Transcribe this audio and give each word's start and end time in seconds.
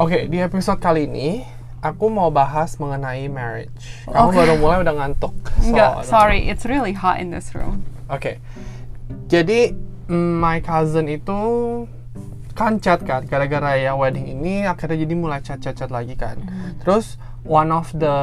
Oke, 0.00 0.32
di 0.32 0.40
episode 0.40 0.80
kali 0.80 1.04
ini 1.04 1.44
aku 1.84 2.08
mau 2.08 2.32
bahas 2.32 2.80
mengenai 2.80 3.28
marriage. 3.28 4.08
Kamu 4.08 4.32
Oke. 4.32 4.36
baru 4.40 4.54
mulai 4.56 4.80
udah 4.80 4.94
ngantuk. 4.96 5.36
So, 5.60 5.76
Enggak, 5.76 6.08
sorry, 6.08 6.48
it's 6.48 6.64
really 6.64 6.96
hot 6.96 7.20
in 7.20 7.28
this 7.28 7.52
room. 7.52 7.84
Oke. 8.08 8.40
Jadi 9.28 9.76
mm, 10.08 10.40
my 10.40 10.64
cousin 10.64 11.04
itu 11.04 11.36
kan 12.56 12.80
chat 12.80 13.04
kan 13.04 13.28
gara-gara 13.28 13.76
ya 13.76 13.92
wedding 13.92 14.24
ini 14.24 14.64
akhirnya 14.64 15.04
jadi 15.04 15.12
mulai 15.12 15.44
chat-chat 15.44 15.92
lagi 15.92 16.16
kan. 16.16 16.48
Terus 16.80 17.20
one 17.44 17.68
of 17.68 17.92
the 17.92 18.16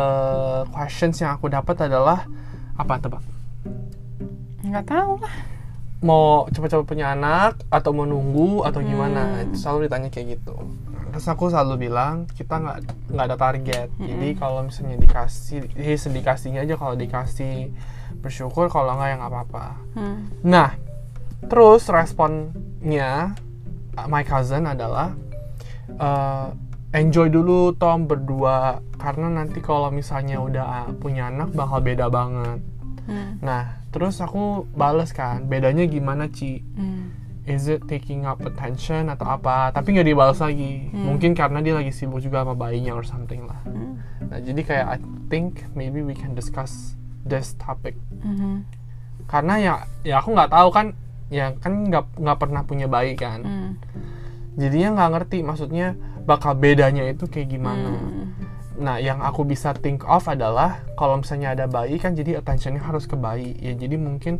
questions 0.73 1.21
yang 1.21 1.38
aku 1.38 1.45
dapat 1.45 1.77
adalah 1.77 2.25
apa 2.73 2.98
tebak? 2.98 3.21
Enggak 4.66 4.89
tahu 4.89 5.21
lah. 5.21 5.35
Mau 6.02 6.49
cepat-cepat 6.49 6.89
punya 6.89 7.13
anak 7.13 7.62
atau 7.70 7.94
mau 7.94 8.09
nunggu 8.09 8.66
atau 8.66 8.81
gimana? 8.81 9.45
Hmm. 9.45 9.53
Itu 9.53 9.62
Selalu 9.62 9.85
ditanya 9.85 10.09
kayak 10.09 10.41
gitu. 10.41 10.57
Terus 11.11 11.27
aku 11.27 11.49
selalu 11.49 11.89
bilang 11.89 12.27
kita 12.31 12.59
nggak 12.59 12.77
nggak 13.13 13.25
ada 13.25 13.38
target. 13.38 13.88
Jadi 13.98 14.27
kalau 14.38 14.65
misalnya 14.65 14.98
dikasih, 14.99 15.71
ya 15.73 15.95
sedikasihnya 15.98 16.61
aja 16.67 16.75
kalau 16.75 16.95
dikasih 16.95 17.71
bersyukur 18.21 18.67
kalau 18.71 18.95
nggak 18.98 19.09
ya 19.12 19.15
nggak 19.20 19.31
apa-apa. 19.31 19.65
Hmm. 19.98 20.20
Nah, 20.43 20.75
terus 21.48 21.88
responnya 21.89 23.34
uh, 23.98 24.07
my 24.07 24.23
cousin 24.23 24.70
adalah 24.70 25.13
uh, 25.98 26.53
enjoy 26.93 27.27
dulu 27.27 27.76
Tom 27.76 28.07
berdua 28.07 28.79
karena 28.98 29.27
nanti 29.29 29.59
kalau 29.59 29.89
misalnya 29.93 30.39
udah 30.41 30.65
uh, 30.65 30.91
punya 30.98 31.29
anak 31.34 31.53
bakal 31.53 31.81
beda 31.81 32.07
banget. 32.07 32.59
Hmm. 33.07 33.39
Nah, 33.39 33.87
terus 33.95 34.20
aku 34.20 34.67
bales 34.76 35.15
kan, 35.15 35.48
bedanya 35.48 35.87
gimana 35.87 36.27
Ci? 36.27 36.59
Hmm. 36.76 37.16
Is 37.47 37.65
it 37.65 37.87
taking 37.87 38.27
up 38.27 38.43
attention 38.43 39.07
atau 39.07 39.23
apa? 39.25 39.71
Tapi 39.71 39.95
nggak 39.95 40.03
dibalas 40.05 40.37
lagi. 40.37 40.91
Mungkin 40.91 41.31
karena 41.31 41.63
dia 41.63 41.73
lagi 41.73 41.89
sibuk 41.89 42.20
juga 42.20 42.43
sama 42.43 42.54
bayinya 42.54 42.91
or 42.91 43.01
something 43.01 43.48
lah. 43.48 43.55
Hmm. 43.63 44.04
Nah, 44.27 44.43
jadi 44.43 44.62
kayak 44.62 44.85
I 44.85 44.98
think 45.27 45.63
maybe 45.71 46.04
we 46.04 46.12
can 46.12 46.35
discuss 46.35 46.99
this 47.23 47.55
topic 47.55 47.95
Mhm. 48.17 48.63
karena 49.26 49.54
ya 49.55 49.73
ya 50.01 50.15
aku 50.20 50.31
nggak 50.31 50.48
tahu 50.48 50.71
kan 50.71 50.95
ya 51.27 51.51
kan 51.59 51.84
nggak 51.84 52.15
nggak 52.15 52.37
pernah 52.39 52.63
punya 52.63 52.87
bayi 52.87 53.20
kan 53.20 53.43
Hmm. 53.43 53.71
jadinya 54.55 54.95
nggak 54.95 55.11
ngerti 55.11 55.37
maksudnya 55.43 55.91
bakal 56.23 56.55
bedanya 56.55 57.04
itu 57.04 57.27
kayak 57.27 57.51
gimana 57.51 57.99
Hmm. 57.99 58.32
nah 58.79 58.95
yang 58.95 59.20
aku 59.20 59.43
bisa 59.43 59.76
think 59.76 60.07
of 60.07 60.23
adalah 60.27 60.79
kalau 60.95 61.20
misalnya 61.20 61.51
ada 61.51 61.67
bayi 61.67 61.99
kan 61.99 62.15
jadi 62.15 62.39
attentionnya 62.39 62.79
harus 62.79 63.04
ke 63.04 63.20
bayi 63.20 63.51
ya 63.59 63.76
jadi 63.76 63.99
mungkin 63.99 64.39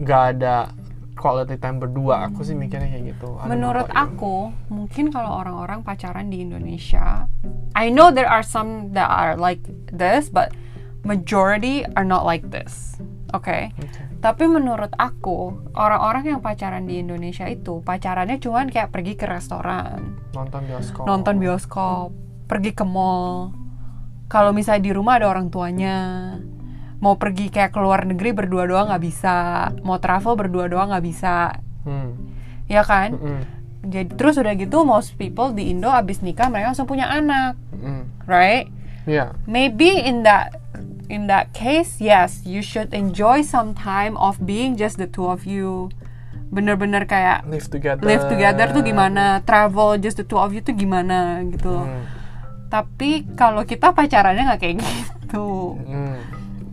nggak 0.00 0.22
ada 0.36 0.72
quality 1.16 1.56
time 1.56 1.80
berdua 1.80 2.28
aku 2.28 2.44
sih 2.44 2.52
mikirnya 2.52 2.92
kayak 2.92 3.16
gitu 3.16 3.34
know 3.34 3.48
Menurut 3.48 3.88
you. 3.88 3.96
aku, 3.96 4.36
mungkin 4.68 5.08
kalau 5.08 5.40
orang-orang 5.42 5.80
pacaran 5.82 6.28
di 6.28 6.44
Indonesia, 6.44 7.26
I 7.72 7.88
know 7.88 8.12
there 8.12 8.28
are 8.28 8.44
some 8.44 8.92
that 8.92 9.08
are 9.08 9.34
like 9.34 9.64
this, 9.88 10.28
but 10.28 10.52
majority 11.02 11.88
are 11.96 12.04
not 12.04 12.28
like 12.28 12.52
this. 12.52 13.00
Oke. 13.34 13.72
Oke. 13.74 14.02
Tapi 14.22 14.44
menurut 14.48 14.90
aku, 14.96 15.54
orang-orang 15.76 16.36
yang 16.36 16.40
pacaran 16.40 16.88
di 16.88 16.98
Indonesia 16.98 17.46
itu 17.46 17.82
pacarannya 17.84 18.40
cuman 18.40 18.72
kayak 18.72 18.90
pergi 18.90 19.14
ke 19.14 19.26
restoran, 19.28 20.18
nonton 20.32 20.66
bioskop 20.66 21.04
nonton 21.04 21.36
bioskop, 21.36 22.10
pergi 22.50 22.72
ke 22.72 22.84
mall. 22.86 23.52
Kalau 24.26 24.50
misalnya 24.50 24.82
di 24.82 24.92
rumah 24.96 25.22
ada 25.22 25.30
orang 25.30 25.52
tuanya, 25.52 26.34
mau 27.00 27.20
pergi 27.20 27.52
kayak 27.52 27.76
ke 27.76 27.80
luar 27.80 28.08
negeri 28.08 28.32
berdua 28.32 28.64
doang 28.64 28.88
nggak 28.88 29.04
bisa, 29.04 29.68
mau 29.84 30.00
travel 30.00 30.34
berdua 30.34 30.66
doang 30.68 30.88
nggak 30.88 31.04
bisa, 31.04 31.60
hmm. 31.84 32.10
ya 32.72 32.82
kan? 32.82 33.16
Mm-mm. 33.16 33.40
Jadi 33.86 34.18
terus 34.18 34.34
udah 34.40 34.54
gitu 34.58 34.82
most 34.82 35.14
people 35.14 35.54
di 35.54 35.70
Indo 35.70 35.92
abis 35.92 36.24
nikah 36.24 36.50
mereka 36.50 36.74
langsung 36.74 36.90
punya 36.90 37.06
anak, 37.06 37.54
Mm-mm. 37.70 38.26
right? 38.26 38.66
Iya. 39.06 39.38
Maybe 39.46 40.02
in 40.02 40.26
that 40.26 40.58
in 41.06 41.30
that 41.30 41.54
case, 41.54 42.02
yes, 42.02 42.42
you 42.42 42.58
should 42.62 42.90
enjoy 42.90 43.46
some 43.46 43.72
time 43.74 44.18
of 44.18 44.42
being 44.42 44.74
just 44.74 44.98
the 44.98 45.06
two 45.06 45.30
of 45.30 45.46
you. 45.46 45.94
Bener-bener 46.50 47.06
kayak 47.06 47.46
live 47.50 47.66
together 47.66 48.02
live 48.06 48.26
together 48.30 48.70
tuh 48.70 48.82
gimana, 48.82 49.42
travel 49.46 49.98
just 49.98 50.18
the 50.18 50.26
two 50.26 50.38
of 50.38 50.50
you 50.50 50.62
tuh 50.62 50.74
gimana 50.74 51.42
gitu. 51.50 51.70
loh. 51.70 51.86
Hmm. 51.86 52.04
Tapi 52.66 53.26
kalau 53.38 53.62
kita 53.62 53.94
pacarannya 53.94 54.50
nggak 54.50 54.60
kayak 54.62 54.76
gitu. 54.82 55.78
Hmm. 55.86 56.18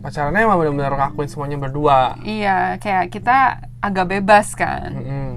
Pacarannya 0.04 0.44
emang 0.44 0.60
benar-benar 0.60 0.92
ngakuin 0.94 1.26
semuanya 1.26 1.56
berdua 1.56 2.20
Iya, 2.20 2.76
kayak 2.76 3.08
kita 3.08 3.36
agak 3.80 4.12
bebas 4.12 4.52
kan. 4.52 4.92
Mm-mm. 4.92 5.32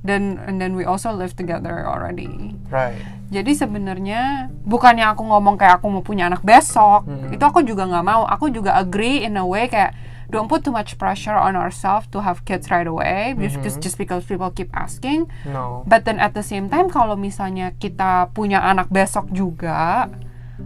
Dan 0.00 0.40
and 0.44 0.56
then 0.56 0.72
we 0.72 0.84
also 0.84 1.12
live 1.12 1.32
together 1.32 1.84
already. 1.84 2.56
right 2.68 2.96
Jadi 3.30 3.54
sebenarnya 3.54 4.48
bukannya 4.64 5.06
aku 5.06 5.22
ngomong 5.22 5.54
kayak 5.54 5.78
aku 5.78 5.86
mau 5.86 6.02
punya 6.02 6.26
anak 6.26 6.42
besok, 6.42 7.06
Hmm. 7.06 7.30
itu 7.30 7.40
aku 7.40 7.62
juga 7.62 7.86
nggak 7.86 8.02
mau. 8.02 8.26
Aku 8.26 8.50
juga 8.50 8.74
agree 8.74 9.22
in 9.22 9.38
a 9.38 9.44
way 9.44 9.64
kayak 9.64 9.94
don't 10.28 10.46
put 10.46 10.60
too 10.60 10.70
much 10.70 10.98
pressure 10.98 11.34
on 11.34 11.54
ourselves 11.54 12.10
to 12.10 12.18
have 12.20 12.42
kids 12.42 12.70
right 12.70 12.86
away, 12.86 13.38
just 13.38 13.60
Mm-hmm. 13.62 13.80
just 13.80 13.96
because 13.96 14.26
people 14.26 14.50
keep 14.50 14.66
asking. 14.72 15.30
no 15.46 15.86
But 15.86 16.04
then 16.04 16.18
at 16.18 16.34
the 16.34 16.42
same 16.42 16.66
time 16.66 16.88
kalau 16.88 17.14
misalnya 17.14 17.70
kita 17.76 18.34
punya 18.34 18.58
anak 18.60 18.90
besok 18.90 19.30
juga, 19.30 20.10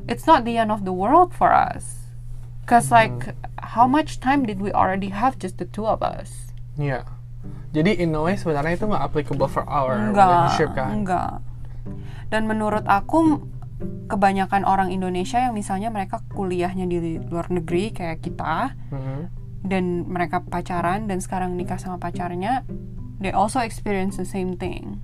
it's 0.06 0.24
not 0.24 0.44
the 0.44 0.56
end 0.56 0.72
of 0.72 0.88
the 0.88 0.94
world 0.94 1.36
for 1.36 1.52
us. 1.52 2.03
Cause 2.64 2.88
Mm-hmm. 2.88 2.96
like 2.96 3.36
how 3.60 3.84
much 3.84 4.18
time 4.18 4.44
did 4.44 4.58
we 4.58 4.72
already 4.72 5.12
have 5.12 5.36
just 5.36 5.56
the 5.56 5.66
two 5.66 5.84
of 5.84 6.00
us? 6.00 6.48
Iya. 6.74 7.04
Jadi 7.70 7.98
in 7.98 8.14
a 8.14 8.22
way 8.22 8.34
sebenarnya 8.34 8.78
itu 8.78 8.86
nggak 8.86 9.04
applicable 9.04 9.46
for 9.46 9.66
our 9.66 9.98
enggak, 10.10 10.24
relationship 10.24 10.70
kan? 10.72 10.88
enggak. 10.94 11.32
Dan 12.30 12.46
menurut 12.46 12.86
aku 12.86 13.44
kebanyakan 14.08 14.62
orang 14.62 14.88
Indonesia 14.88 15.42
yang 15.42 15.52
misalnya 15.52 15.90
mereka 15.90 16.22
kuliahnya 16.32 16.86
di 16.86 17.18
luar 17.20 17.50
negeri 17.50 17.90
kayak 17.90 18.22
kita 18.22 18.72
Mhm. 18.94 19.18
dan 19.66 19.84
mereka 20.06 20.40
pacaran 20.40 21.04
dan 21.04 21.18
sekarang 21.18 21.58
nikah 21.58 21.76
sama 21.76 21.98
pacarnya, 21.98 22.62
they 23.18 23.34
also 23.34 23.60
experience 23.60 24.16
the 24.16 24.24
same 24.24 24.54
thing. 24.54 25.02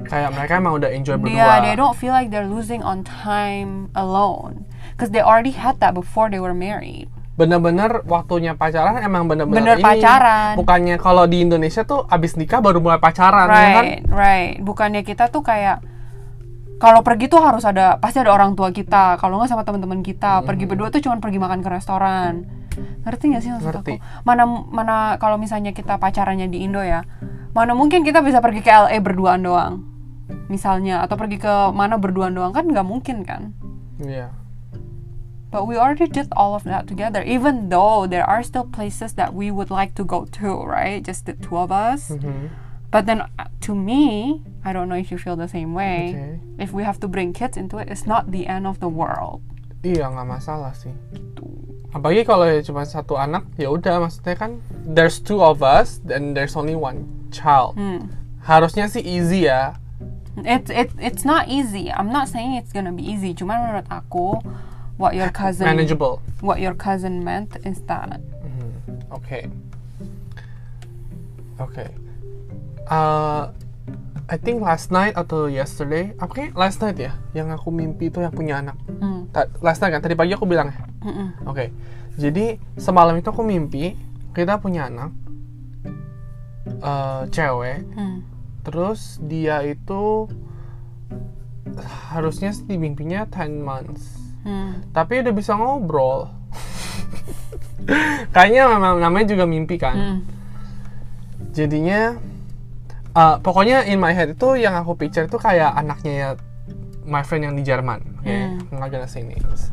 Kayak 0.00 0.32
mereka 0.32 0.56
emang 0.56 0.80
udah 0.80 0.90
enjoy 0.90 1.16
berdua. 1.16 1.36
Yeah, 1.36 1.56
they 1.60 1.76
don't 1.76 1.92
feel 1.92 2.12
like 2.12 2.32
they're 2.32 2.48
losing 2.48 2.80
on 2.80 3.04
time 3.04 3.92
alone 3.92 4.64
because 4.94 5.10
they 5.10 5.22
already 5.22 5.52
had 5.52 5.78
that 5.78 5.92
before 5.92 6.26
they 6.28 6.38
were 6.38 6.54
married. 6.54 7.10
Bener-bener 7.34 8.04
waktunya 8.04 8.52
pacaran 8.52 9.00
emang 9.00 9.24
bener-bener 9.24 9.56
Bener 9.64 9.76
ini. 9.80 9.84
pacaran. 9.84 10.60
Bukannya 10.60 10.96
kalau 11.00 11.24
di 11.24 11.40
Indonesia 11.40 11.88
tuh 11.88 12.04
abis 12.04 12.36
nikah 12.36 12.60
baru 12.60 12.84
mulai 12.84 13.00
pacaran, 13.00 13.48
ya 13.48 13.54
kan? 13.54 13.84
Right, 13.86 14.00
right. 14.12 14.52
Bukannya 14.60 15.00
kita 15.00 15.32
tuh 15.32 15.40
kayak 15.40 15.80
kalau 16.80 17.04
pergi 17.04 17.28
tuh 17.28 17.40
harus 17.44 17.64
ada 17.64 17.96
pasti 18.00 18.20
ada 18.20 18.32
orang 18.32 18.56
tua 18.56 18.72
kita. 18.72 19.16
Kalau 19.16 19.40
nggak 19.40 19.52
sama 19.52 19.64
teman-teman 19.64 20.00
kita, 20.00 20.44
pergi 20.44 20.64
berdua 20.64 20.88
tuh 20.88 21.00
cuma 21.00 21.16
pergi 21.20 21.40
makan 21.40 21.60
ke 21.60 21.68
restoran. 21.68 22.44
Ngerti 23.04 23.24
nggak 23.32 23.42
sih 23.44 23.50
maksud 23.52 23.68
Ngerti. 23.68 23.94
aku? 24.00 24.24
Mana 24.24 24.42
mana 24.48 24.96
kalau 25.16 25.36
misalnya 25.36 25.72
kita 25.72 25.96
pacarannya 25.96 26.48
di 26.48 26.64
Indo 26.64 26.80
ya, 26.80 27.04
mana 27.52 27.72
mungkin 27.72 28.00
kita 28.04 28.20
bisa 28.20 28.40
pergi 28.44 28.60
ke 28.60 28.68
LA 28.68 28.96
berduaan 29.00 29.44
doang. 29.44 29.84
Misalnya 30.48 31.04
atau 31.04 31.16
pergi 31.20 31.40
ke 31.40 31.52
mana 31.72 31.96
berduaan 31.96 32.32
doang 32.32 32.52
kan 32.52 32.64
nggak 32.68 32.84
mungkin 32.84 33.24
kan? 33.28 33.52
Iya. 34.00 34.32
But 35.50 35.66
we 35.66 35.74
already 35.76 36.06
did 36.06 36.30
all 36.32 36.54
of 36.54 36.62
that 36.64 36.86
together, 36.86 37.22
even 37.26 37.68
though 37.68 38.06
there 38.06 38.22
are 38.22 38.42
still 38.42 38.64
places 38.64 39.14
that 39.18 39.34
we 39.34 39.50
would 39.50 39.70
like 39.70 39.94
to 39.98 40.04
go 40.06 40.24
to, 40.38 40.48
right? 40.62 41.02
Just 41.02 41.26
the 41.26 41.34
two 41.34 41.58
of 41.58 41.74
us. 41.74 42.14
Mhm. 42.14 42.54
But 42.90 43.06
then 43.06 43.22
uh, 43.22 43.50
to 43.66 43.74
me, 43.74 44.42
I 44.66 44.72
don't 44.74 44.90
know 44.90 44.98
if 44.98 45.10
you 45.10 45.18
feel 45.18 45.34
the 45.38 45.46
same 45.50 45.74
way. 45.74 46.14
Oke. 46.14 46.62
If 46.62 46.68
we 46.74 46.82
have 46.82 46.98
to 47.02 47.08
bring 47.10 47.30
kids 47.34 47.54
into 47.58 47.78
it, 47.78 47.90
it's 47.90 48.06
not 48.06 48.30
the 48.30 48.46
end 48.46 48.66
of 48.66 48.78
the 48.82 48.90
world. 48.90 49.42
Iya 49.82 50.10
nggak 50.10 50.26
masalah 50.38 50.74
sih. 50.74 50.90
Apalagi 51.90 52.22
kalau 52.22 52.46
ya 52.46 52.62
cuma 52.62 52.86
satu 52.86 53.18
anak, 53.18 53.46
ya 53.58 53.70
udah 53.74 54.06
maksudnya 54.06 54.38
kan 54.38 54.62
there's 54.86 55.18
two 55.18 55.42
of 55.42 55.62
us 55.62 55.98
and 56.06 56.38
there's 56.38 56.54
only 56.54 56.78
one 56.78 57.02
child. 57.34 57.74
Hmm. 57.74 58.10
Harusnya 58.46 58.86
sih 58.86 59.02
easy 59.02 59.50
ya. 59.50 59.74
It's 60.46 60.70
it, 60.70 60.94
it's 61.02 61.26
not 61.26 61.50
easy. 61.50 61.90
I'm 61.90 62.14
not 62.14 62.30
saying 62.30 62.54
it's 62.54 62.70
gonna 62.70 62.94
be 62.94 63.02
easy. 63.02 63.34
Cuman 63.34 63.58
menurut 63.66 63.86
aku, 63.90 64.38
what 65.00 65.16
your 65.16 65.32
cousin 65.32 65.64
Manageable. 65.64 66.20
what 66.44 66.60
your 66.60 66.76
cousin 66.76 67.24
meant 67.24 67.56
is 67.64 67.80
that 67.88 68.20
Oke. 69.10 69.50
Oke. 71.58 71.84
Uh, 72.86 73.50
I 74.30 74.38
think 74.38 74.62
last 74.62 74.94
night 74.94 75.18
atau 75.18 75.50
yesterday, 75.50 76.14
apa 76.22 76.30
kayak 76.30 76.52
last 76.54 76.78
night 76.78 76.94
ya, 76.94 77.18
yang 77.34 77.50
aku 77.50 77.74
mimpi 77.74 78.06
itu 78.06 78.22
yang 78.22 78.30
punya 78.30 78.62
anak. 78.62 78.78
Ta- 79.34 79.50
last 79.58 79.82
night 79.82 79.98
kan, 79.98 80.02
tadi 80.02 80.14
pagi 80.14 80.30
aku 80.30 80.46
bilang 80.46 80.70
ya. 80.70 80.86
Mm-mm. 81.02 81.42
Oke. 81.50 81.74
Jadi 82.14 82.54
semalam 82.78 83.18
itu 83.18 83.26
aku 83.34 83.42
mimpi 83.42 83.98
kita 84.30 84.62
punya 84.62 84.86
anak, 84.86 85.10
eh, 86.70 87.22
cewek. 87.34 87.82
Hmm. 87.98 88.22
Terus 88.62 89.18
dia 89.26 89.66
itu 89.66 90.30
harusnya 92.14 92.54
di 92.54 92.78
mimpinya 92.78 93.26
10 93.26 93.58
months. 93.58 94.29
Hmm. 94.42 94.80
Tapi 94.90 95.20
udah 95.20 95.32
bisa 95.36 95.52
ngobrol. 95.54 96.30
Kayaknya 98.34 98.62
memang 98.70 99.00
namanya 99.02 99.26
juga 99.32 99.44
mimpi 99.44 99.76
kan. 99.76 99.96
Hmm. 99.96 100.18
Jadinya 101.50 102.16
uh, 103.14 103.36
pokoknya 103.42 103.86
in 103.90 103.98
my 103.98 104.14
head 104.14 104.34
itu 104.34 104.48
yang 104.58 104.74
aku 104.78 104.94
picture 104.94 105.26
itu 105.26 105.38
kayak 105.38 105.74
anaknya 105.74 106.12
ya 106.12 106.28
my 107.06 107.22
friend 107.26 107.50
yang 107.50 107.54
di 107.58 107.64
Jerman 107.66 108.00
oke 108.22 108.28
Hmm. 108.30 108.60
I'm 108.70 108.78
not 108.78 108.92
gonna 108.92 109.10
say 109.10 109.24
names 109.24 109.72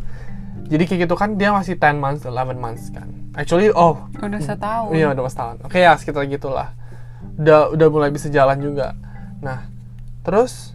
jadi 0.67 0.83
kayak 0.87 0.99
gitu 1.07 1.15
kan 1.15 1.37
dia 1.37 1.53
masih 1.53 1.77
10 1.77 1.99
months 2.01 2.25
11 2.25 2.57
months 2.57 2.89
kan 2.89 3.07
actually 3.37 3.69
oh 3.71 4.09
Udah 4.17 4.41
setahun. 4.41 4.91
Iya 4.97 5.13
udah 5.13 5.29
setahun. 5.29 5.55
Oke 5.61 5.77
ya 5.77 5.93
sekitar 5.93 6.25
gitulah. 6.25 6.73
Udah 7.37 7.69
udah 7.69 7.87
mulai 7.93 8.09
bisa 8.09 8.33
jalan 8.33 8.57
juga. 8.57 8.97
Nah 9.45 9.69
terus 10.25 10.73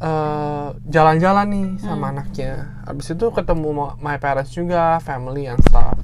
eh, 0.00 0.68
jalan-jalan 0.88 1.46
nih 1.48 1.66
sama 1.80 2.12
anaknya. 2.12 2.80
Habis 2.84 3.16
itu 3.16 3.26
ketemu 3.32 3.96
my 4.00 4.16
parents 4.20 4.52
juga, 4.52 5.00
family 5.00 5.48
and 5.48 5.60
stuff. 5.64 5.96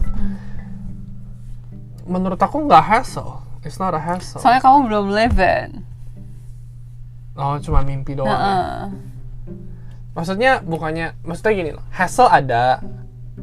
Menurut 2.08 2.40
aku 2.40 2.66
nggak 2.66 2.82
hassle. 2.82 3.42
It's 3.62 3.78
not 3.78 3.94
a 3.94 4.02
hassle. 4.02 4.42
Soalnya 4.42 4.62
kamu 4.64 4.78
belum 4.90 5.06
live 5.14 5.38
in. 5.38 5.70
oh 7.32 7.56
cuma 7.64 7.80
mimpi 7.80 8.12
doang. 8.12 8.28
ya. 8.28 8.36
Heeh. 8.36 8.80
Maksudnya 10.12 10.60
bukannya, 10.60 11.16
maksudnya 11.24 11.52
gini 11.56 11.70
loh. 11.72 11.84
Hassle 11.88 12.28
ada. 12.28 12.84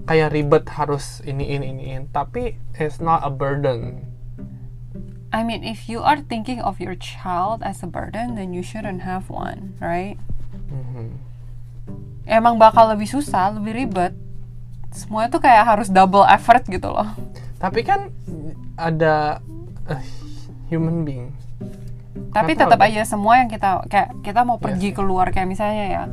Kayak 0.06 0.30
ribet 0.38 0.66
harus 0.69 1.18
ini 1.25 1.50
ini 1.50 1.74
ini. 1.74 1.84
ini. 1.98 2.06
Tapi 2.13 2.54
it's 2.78 3.02
not 3.02 3.25
a 3.25 3.31
burden. 3.34 4.06
I 5.30 5.45
mean, 5.45 5.62
if 5.62 5.86
you 5.90 6.02
are 6.02 6.18
thinking 6.18 6.57
of 6.57 6.81
your 6.81 6.98
child 6.98 7.62
as 7.62 7.86
a 7.86 7.90
burden, 7.90 8.34
then 8.34 8.50
you 8.50 8.66
shouldn't 8.66 9.06
have 9.06 9.30
one, 9.30 9.78
right? 9.78 10.18
Mhm. 10.69 11.07
Emang 12.24 12.56
bakal 12.56 12.94
lebih 12.94 13.10
susah, 13.10 13.50
lebih 13.51 13.74
ribet. 13.75 14.13
Semuanya 14.89 15.30
tuh 15.30 15.42
kayak 15.42 15.66
harus 15.66 15.89
double 15.89 16.25
effort 16.25 16.62
gitu 16.66 16.89
loh. 16.89 17.10
Tapi 17.57 17.81
kan 17.81 18.13
ada 18.74 19.42
eh, 19.86 20.01
human 20.69 21.04
being. 21.04 21.33
Tapi 22.30 22.54
tetap 22.54 22.77
aja 22.80 23.01
semua 23.04 23.42
yang 23.42 23.50
kita 23.50 23.81
kayak 23.89 24.10
kita 24.21 24.42
mau 24.42 24.56
Iya 24.56 24.63
pergi 24.63 24.89
sih. 24.89 24.95
keluar 24.95 25.27
kayak 25.30 25.50
misalnya 25.50 25.86
ya, 25.89 26.04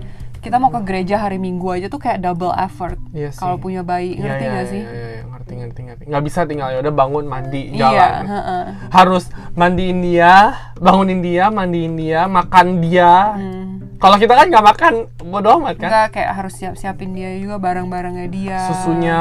kita 0.40 0.56
mau 0.56 0.68
ke 0.70 0.80
gereja 0.80 1.16
hari 1.18 1.36
Minggu 1.36 1.68
aja 1.68 1.86
tuh 1.86 2.00
kayak 2.00 2.20
double 2.20 2.52
effort. 2.54 2.96
Iya 3.12 3.32
sih. 3.32 3.40
Kalau 3.40 3.56
punya 3.56 3.84
bayi, 3.84 4.16
Iya, 4.16 4.20
ngerti 4.22 4.40
iya, 4.40 4.48
gak 4.48 4.56
iya, 4.58 4.72
sih? 4.72 4.82
Iya, 4.82 4.92
iya, 4.92 5.22
ngerti, 5.26 5.52
ngerti, 5.54 5.80
ngerti. 5.84 6.02
Nggak 6.08 6.24
bisa 6.24 6.40
tinggal 6.44 6.68
ya 6.72 6.78
udah 6.80 6.94
bangun, 6.94 7.24
mandi, 7.26 7.62
Iya, 7.68 7.80
jalan. 7.82 8.22
heeh. 8.24 8.64
Harus 8.88 9.24
mandiin 9.52 9.98
dia, 10.00 10.34
bangunin 10.76 11.20
dia, 11.20 11.44
mandiin 11.50 11.94
dia, 11.94 12.20
makan 12.26 12.66
dia. 12.80 13.12
Hmm. 13.36 13.75
Kalau 13.96 14.16
kita 14.16 14.36
kan 14.36 14.46
nggak 14.46 14.66
makan, 14.66 14.94
bodo 15.24 15.56
amat 15.56 15.80
kan. 15.80 15.88
Enggak 15.88 16.06
kayak 16.12 16.32
harus 16.36 16.54
siap-siapin 16.54 17.16
dia 17.16 17.32
juga 17.40 17.56
barang-barangnya 17.56 18.26
dia. 18.28 18.60
Susunya, 18.68 19.20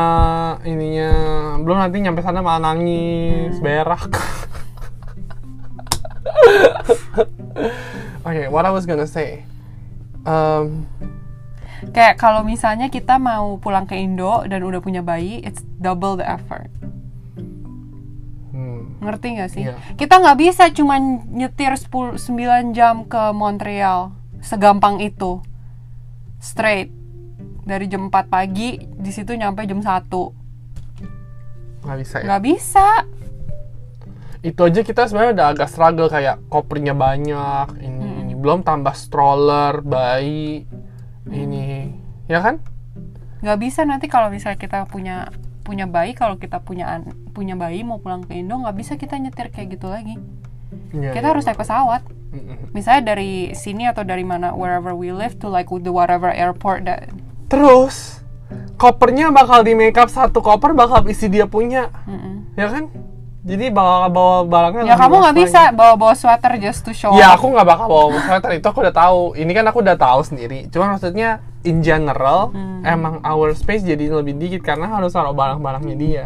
ininya, 0.64 1.12
belum 1.64 1.80
nanti 1.80 2.04
nyampe 2.04 2.20
sana 2.20 2.44
malah 2.44 2.60
Hmm. 2.60 2.68
nangis, 2.76 3.56
berak. 3.60 4.12
Oke, 8.26 8.44
what 8.50 8.66
I 8.66 8.72
was 8.72 8.84
gonna 8.84 9.08
say. 9.08 9.46
Um, 10.26 10.90
Kayak 11.86 12.18
kalau 12.18 12.42
misalnya 12.42 12.90
kita 12.90 13.22
mau 13.22 13.62
pulang 13.62 13.86
ke 13.86 13.94
Indo 13.94 14.42
dan 14.50 14.66
udah 14.66 14.82
punya 14.82 15.00
bayi, 15.00 15.38
it's 15.40 15.62
double 15.78 16.18
the 16.18 16.26
effort. 16.26 16.68
hmm, 18.50 18.98
Ngerti 19.00 19.28
gak 19.38 19.52
sih? 19.54 19.64
Iya. 19.70 19.78
Kita 19.94 20.18
nggak 20.18 20.38
bisa 20.40 20.64
cuma 20.74 20.98
nyetir 21.30 21.78
10, 21.78 22.18
9 22.18 22.74
jam 22.74 23.06
ke 23.06 23.22
Montreal. 23.32 24.18
Segampang 24.46 25.02
itu. 25.02 25.42
Straight. 26.38 26.94
Dari 27.66 27.90
jam 27.90 28.14
4 28.14 28.30
pagi, 28.30 28.78
di 28.78 29.10
situ 29.10 29.34
nyampe 29.34 29.66
jam 29.66 29.82
1. 29.82 30.06
nggak 31.82 31.98
bisa 32.00 32.16
ya. 32.18 32.26
Nggak 32.26 32.44
bisa. 32.46 32.88
itu 34.42 34.62
aja 34.62 34.82
kita 34.82 35.10
sebenarnya 35.10 35.34
udah 35.34 35.48
agak 35.54 35.70
struggle 35.70 36.06
kayak 36.06 36.38
kopernya 36.50 36.94
banyak 36.94 37.82
ini 37.82 38.22
ini 38.22 38.34
belum 38.38 38.62
tambah 38.62 38.94
stroller 38.94 39.82
bayi 39.82 40.70
ini 41.26 41.90
ya 42.26 42.46
kan 42.46 42.62
Nggak 43.42 43.58
bisa 43.58 43.82
nanti 43.86 44.06
kalau 44.06 44.30
misalnya 44.30 44.58
kita 44.58 44.86
punya 44.86 45.30
punya 45.62 45.86
bayi, 45.86 46.14
kalau 46.14 46.38
kita 46.38 46.62
punya 46.62 47.02
punya 47.34 47.58
bayi 47.58 47.82
mau 47.82 47.98
pulang 47.98 48.22
ke 48.22 48.38
Indo, 48.38 48.58
nggak 48.58 48.78
bisa 48.78 48.94
kita 48.98 49.18
nyetir 49.18 49.50
kayak 49.50 49.78
gitu 49.78 49.90
lagi. 49.90 50.18
Iya, 50.94 51.10
Kita 51.14 51.26
iya. 51.26 51.32
harus 51.34 51.46
naik 51.46 51.58
pesawat. 51.58 52.02
Misalnya 52.72 53.16
dari 53.16 53.56
sini 53.56 53.88
atau 53.88 54.04
dari 54.04 54.24
mana 54.24 54.52
wherever 54.52 54.92
we 54.92 55.12
live 55.12 55.40
to 55.40 55.48
like 55.48 55.68
the 55.70 55.92
whatever 55.92 56.30
airport 56.30 56.86
that 56.86 57.08
terus 57.46 58.20
kopernya 58.76 59.30
bakal 59.30 59.62
di 59.62 59.74
make 59.74 59.96
up 59.96 60.10
satu 60.10 60.42
koper 60.42 60.74
bakal 60.74 61.06
isi 61.06 61.30
dia 61.30 61.46
punya 61.46 61.94
Mm-mm. 62.06 62.58
ya 62.58 62.68
kan 62.70 62.90
jadi 63.46 63.70
bakal 63.70 64.10
bawa 64.10 64.38
barangnya 64.42 64.90
Ya 64.90 64.98
kamu 64.98 65.22
nggak 65.22 65.38
bisa 65.38 65.62
bawa-bawa 65.70 66.18
sweater 66.18 66.58
just 66.58 66.82
to 66.82 66.98
show 66.98 67.14
Ya 67.14 67.38
aku 67.38 67.54
nggak 67.54 67.62
bakal 67.62 67.86
bawa 67.86 68.18
sweater 68.18 68.58
itu 68.58 68.66
aku 68.66 68.82
udah 68.82 68.90
tahu. 68.90 69.38
Ini 69.38 69.52
kan 69.54 69.66
aku 69.70 69.86
udah 69.86 69.94
tahu 69.94 70.26
sendiri. 70.26 70.66
Cuman 70.74 70.98
maksudnya 70.98 71.46
in 71.62 71.86
general 71.86 72.50
Hmm. 72.50 72.82
emang 72.82 73.22
our 73.22 73.54
space 73.54 73.86
jadi 73.86 74.10
lebih 74.10 74.34
dikit 74.42 74.66
karena 74.66 74.90
harus 74.90 75.14
taruh 75.14 75.38
barang-barangnya 75.38 75.94
dia. 75.94 76.26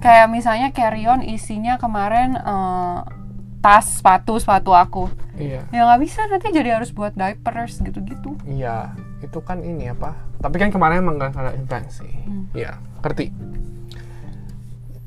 Kayak 0.00 0.32
misalnya 0.32 0.68
carry 0.72 1.04
on 1.04 1.20
isinya 1.20 1.76
kemarin 1.76 2.32
eh, 2.36 2.98
tas, 3.64 4.04
sepatu, 4.04 4.36
sepatu 4.36 4.76
aku. 4.76 5.08
Iya. 5.40 5.64
Ya 5.72 5.80
nggak 5.88 6.00
bisa 6.04 6.28
nanti 6.28 6.52
jadi 6.52 6.76
harus 6.76 6.92
buat 6.92 7.16
diapers 7.16 7.80
gitu-gitu. 7.80 8.36
Iya, 8.44 8.92
itu 9.24 9.40
kan 9.40 9.64
ini 9.64 9.88
apa? 9.88 10.12
Tapi 10.44 10.60
kan 10.60 10.68
kemarin 10.68 11.00
emang 11.00 11.16
gak 11.16 11.32
ada 11.32 11.80
sih. 11.88 12.12
Hmm. 12.28 12.52
Iya, 12.52 12.76
ngerti. 13.00 13.32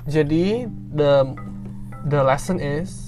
Jadi 0.09 0.65
the 0.89 1.37
the 2.09 2.25
lesson 2.25 2.57
is 2.57 3.05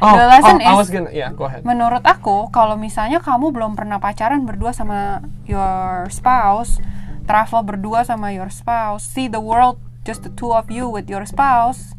Oh, 0.00 0.16
The 0.16 0.32
lesson 0.32 0.64
oh, 0.64 0.64
I 0.64 0.72
is- 0.72 0.80
was 0.80 0.88
gonna, 0.88 1.12
yeah, 1.12 1.28
go 1.28 1.44
ahead. 1.44 1.60
Menurut 1.60 2.00
aku, 2.08 2.48
kalau 2.48 2.72
misalnya 2.80 3.20
kamu 3.20 3.52
belum 3.52 3.76
pernah 3.76 4.00
pacaran 4.00 4.48
berdua 4.48 4.72
sama 4.72 5.20
your 5.44 6.08
spouse, 6.08 6.80
travel 7.28 7.60
berdua 7.68 8.00
sama 8.08 8.32
your 8.32 8.48
spouse, 8.48 9.04
see 9.04 9.28
the 9.28 9.44
world 9.44 9.76
just 10.08 10.24
the 10.24 10.32
two 10.32 10.56
of 10.56 10.72
you 10.72 10.88
with 10.88 11.04
your 11.04 11.28
spouse, 11.28 11.92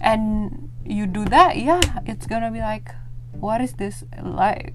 and 0.00 0.48
you 0.86 1.04
do 1.04 1.26
that, 1.28 1.58
yeah, 1.58 1.82
it's 2.06 2.24
gonna 2.24 2.50
be 2.50 2.62
like, 2.62 2.94
what 3.36 3.60
is 3.60 3.74
this 3.76 4.02
life? 4.16 4.72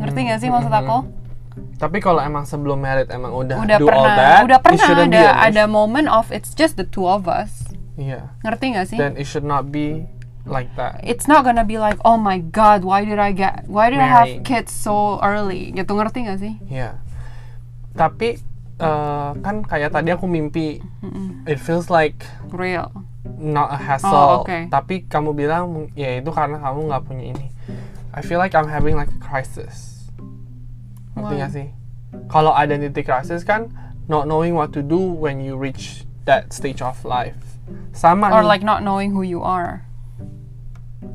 Ngerti 0.00 0.30
gak 0.30 0.40
sih 0.40 0.48
maksud 0.48 0.72
aku? 0.72 1.10
Tapi 1.76 1.98
kalau 2.00 2.22
emang 2.22 2.46
sebelum 2.46 2.80
married 2.80 3.10
emang 3.10 3.34
udah, 3.34 3.60
Udah 3.60 3.76
Hmm. 3.76 3.84
do 3.84 3.86
all 3.90 4.06
pernah, 4.06 4.16
that, 4.16 4.40
udah 4.48 4.58
pernah 4.62 4.86
ada 5.04 5.24
ada 5.44 5.62
moment 5.66 6.08
of 6.08 6.30
it's 6.30 6.54
just 6.54 6.78
the 6.78 6.86
two 6.86 7.04
of 7.04 7.28
us. 7.28 7.68
Iya. 8.00 8.32
Ngerti 8.40 8.66
gak 8.72 8.86
sih? 8.88 8.96
Then 8.96 9.18
it 9.18 9.28
should 9.28 9.44
not 9.44 9.68
be 9.68 10.08
like 10.48 10.72
that. 10.80 11.04
it's 11.04 11.28
not 11.28 11.44
gonna 11.44 11.68
be 11.68 11.76
like 11.76 12.00
oh 12.00 12.16
my 12.16 12.40
god 12.40 12.80
why 12.80 13.04
did 13.04 13.20
I 13.20 13.30
get 13.30 13.68
why 13.68 13.92
did 13.92 14.00
I 14.00 14.08
have 14.08 14.30
kids 14.40 14.72
so 14.72 15.20
early 15.20 15.68
gitu 15.76 15.92
ngerti 15.92 16.24
gak 16.24 16.40
sih 16.40 16.56
Iya. 16.64 16.96
Tapi 17.92 18.40
eh, 18.80 19.30
kan 19.44 19.56
kayak 19.60 19.92
tadi 19.92 20.08
aku 20.16 20.24
mimpi, 20.24 20.80
Mm-mm. 21.04 21.44
it 21.44 21.60
feels 21.60 21.92
like 21.92 22.24
real 22.48 22.88
not 23.24 23.72
a 23.72 23.78
hassle. 23.78 24.10
Oh, 24.12 24.40
oke. 24.44 24.68
Tapi 24.70 25.04
kamu 25.08 25.36
bilang 25.36 25.88
ya 25.96 26.20
itu 26.20 26.30
karena 26.32 26.60
kamu 26.60 26.88
nggak 26.88 27.02
punya 27.04 27.24
ini. 27.36 27.46
I 28.10 28.20
feel 28.24 28.38
like 28.42 28.54
I'm 28.54 28.68
having 28.68 28.96
like 28.96 29.10
a 29.12 29.20
crisis. 29.22 30.08
Ngerti 31.14 31.34
nggak 31.38 31.52
sih? 31.52 31.68
Kalau 32.26 32.50
identity 32.54 33.02
crisis 33.06 33.46
kan 33.46 33.70
not 34.10 34.26
knowing 34.26 34.58
what 34.58 34.74
to 34.74 34.82
do 34.82 34.98
when 34.98 35.38
you 35.38 35.54
reach 35.54 36.02
that 36.26 36.50
stage 36.50 36.82
of 36.82 36.98
life. 37.06 37.60
Sama 37.94 38.28
or 38.34 38.42
nih. 38.42 38.50
like 38.58 38.62
not 38.66 38.82
knowing 38.82 39.14
who 39.14 39.22
you 39.22 39.42
are 39.46 39.86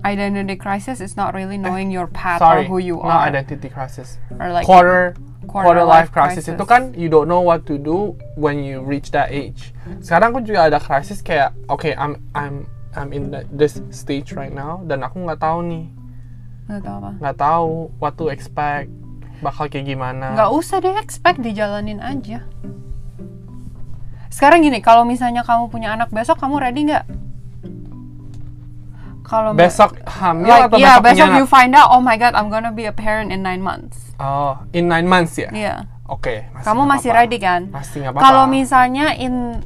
identity 0.05 0.55
crisis 0.55 1.01
is 1.01 1.17
not 1.17 1.33
really 1.33 1.57
knowing 1.57 1.89
your 1.91 2.07
path 2.07 2.41
Eh, 2.41 2.45
sorry, 2.45 2.61
or 2.65 2.69
who 2.69 2.77
you 2.77 2.95
not 3.01 3.05
are 3.05 3.27
identity 3.27 3.69
crisis. 3.69 4.17
or 4.39 4.53
like 4.53 4.65
quarter 4.65 5.17
quarter 5.47 5.65
quarter 5.71 5.85
life 5.85 6.09
life 6.09 6.11
crisis, 6.11 6.45
crisis. 6.45 6.55
itu 6.57 6.65
kan 6.65 6.91
you 6.97 7.07
don't 7.07 7.29
know 7.29 7.41
what 7.41 7.63
to 7.63 7.79
do 7.79 8.13
when 8.35 8.61
you 8.61 8.81
reach 8.81 9.09
that 9.13 9.31
age. 9.31 9.71
Sekarang 10.01 10.35
aku 10.35 10.41
juga 10.43 10.67
ada 10.67 10.77
crisis 10.81 11.21
kayak 11.21 11.55
okay 11.71 11.95
I'm 11.95 12.19
I'm 12.35 12.67
I'm 12.95 13.11
in 13.11 13.31
the, 13.31 13.43
this 13.51 13.79
stage 13.91 14.33
right 14.33 14.51
now 14.51 14.83
dan 14.87 15.03
aku 15.03 15.23
nggak 15.23 15.39
tahu 15.39 15.63
nih. 15.67 15.85
Nggak 16.67 16.81
tahu 16.83 16.95
apa. 16.99 17.11
Nggak 17.21 17.37
tahu 17.37 17.71
what 18.01 18.13
to 18.17 18.25
expect 18.33 18.89
bakal 19.43 19.67
kayak 19.67 19.85
gimana. 19.85 20.33
nggak 20.33 20.51
usah 20.51 20.79
deh 20.79 20.95
expect 20.97 21.39
dijalanin 21.43 21.99
aja. 21.99 22.43
Sekarang 24.31 24.63
gini 24.63 24.83
kalau 24.83 25.07
misalnya 25.07 25.47
kamu 25.47 25.71
punya 25.71 25.95
anak 25.95 26.11
besok 26.11 26.39
kamu 26.39 26.59
ready 26.59 26.91
nggak? 26.91 27.05
Kalau 29.25 29.57
besok 29.57 29.97
hamil 30.05 30.53
like, 30.53 30.69
atau 30.69 30.77
yeah, 30.77 31.01
besok, 31.01 31.33
besok 31.33 31.39
you 31.41 31.45
find 31.49 31.73
out 31.73 31.89
oh 31.89 31.97
my 31.97 32.13
god 32.13 32.37
I'm 32.37 32.53
gonna 32.53 32.69
be 32.69 32.85
a 32.85 32.93
parent 32.93 33.33
in 33.33 33.41
nine 33.41 33.65
months 33.65 34.04
Oh, 34.19 34.55
in 34.71 34.87
nine 34.87 35.07
months 35.07 35.35
ya? 35.35 35.51
Iya. 35.51 35.75
Oke. 36.05 36.47
Kamu 36.61 36.85
nggak 36.85 36.91
masih 36.99 37.09
apa-apa. 37.11 37.25
ready 37.27 37.37
kan? 37.41 37.61
Masih 37.73 37.97
nggak 38.05 38.13
apa-apa. 38.15 38.25
Kalau 38.25 38.43
misalnya 38.47 39.05
in 39.17 39.59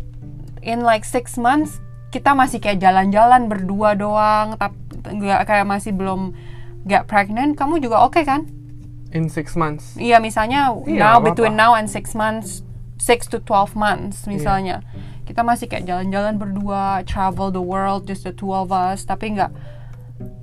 in 0.65 0.81
like 0.83 1.03
six 1.03 1.35
months 1.35 1.77
kita 2.09 2.33
masih 2.33 2.57
kayak 2.57 2.81
jalan-jalan 2.81 3.45
berdua 3.45 3.93
doang, 3.93 4.57
tapi 4.57 4.75
nggak 5.05 5.45
kayak 5.45 5.67
masih 5.67 5.93
belum 5.93 6.33
get 6.89 7.05
pregnant, 7.05 7.53
kamu 7.53 7.77
juga 7.83 8.01
oke 8.01 8.23
kan? 8.25 8.49
in 9.09 9.25
six 9.29 9.57
months. 9.57 9.97
Iya, 9.97 10.21
misalnya 10.21 10.73
Iya, 10.85 11.01
now 11.01 11.17
nggak 11.17 11.33
between 11.33 11.55
now 11.57 11.73
and 11.73 11.89
six 11.89 12.13
months, 12.13 12.61
six 13.01 13.25
to 13.29 13.41
12 13.41 13.73
months 13.73 14.29
misalnya. 14.29 14.85
Kita 15.25 15.45
masih 15.45 15.69
kayak 15.69 15.85
jalan-jalan 15.85 16.41
berdua, 16.41 17.05
travel 17.05 17.53
the 17.53 17.61
world 17.61 18.05
just 18.09 18.25
the 18.25 18.33
two 18.33 18.53
of 18.53 18.73
us, 18.73 19.05
tapi 19.05 19.33
nggak 19.33 19.53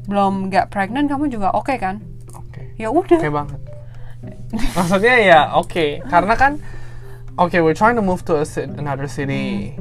belum 0.07 0.51
get 0.51 0.71
pregnant, 0.71 1.11
kamu 1.11 1.31
juga 1.31 1.51
oke 1.55 1.75
kan? 1.79 2.03
Oke. 2.35 2.75
Ya 2.79 2.91
udah. 2.91 3.19
Oke 3.19 3.31
banget. 3.31 3.59
Maksudnya 4.53 5.17
ya 5.19 5.41
oke, 5.59 6.03
karena 6.07 6.35
kan 6.39 6.63
oke 7.37 7.57
we're 7.61 7.77
trying 7.77 7.99
to 7.99 8.05
move 8.05 8.23
to 8.25 8.39
a 8.39 8.47
another 8.79 9.11
city, 9.11 9.75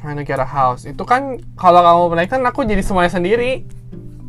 trying 0.00 0.16
to 0.16 0.24
get 0.24 0.40
a 0.40 0.48
house. 0.48 0.88
Itu 0.88 1.04
kan 1.04 1.40
kalau 1.54 1.84
kamu 1.84 2.16
naik 2.16 2.30
kan 2.32 2.42
aku 2.44 2.64
jadi 2.64 2.80
semuanya 2.80 3.12
sendiri. 3.12 3.66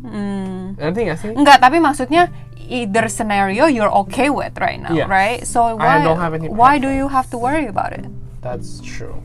Hmm. 0.07 0.75
Ngerti 0.79 0.99
gak 1.07 1.19
sih? 1.19 1.31
Enggak, 1.35 1.59
tapi 1.59 1.79
maksudnya 1.83 2.31
either 2.67 3.07
scenario 3.07 3.67
you're 3.67 3.91
okay 4.07 4.27
with 4.31 4.55
right 4.59 4.79
now, 4.79 4.91
Yes. 4.91 5.07
right? 5.07 5.39
So 5.43 5.75
I 5.75 5.75
why 5.75 5.95
don't 6.03 6.19
have 6.19 6.35
any 6.35 6.47
why 6.51 6.79
do 6.79 6.91
you 6.91 7.07
have 7.07 7.27
to 7.31 7.37
worry 7.39 7.67
about 7.67 7.91
it? 7.95 8.07
That's 8.43 8.79
true. 8.83 9.19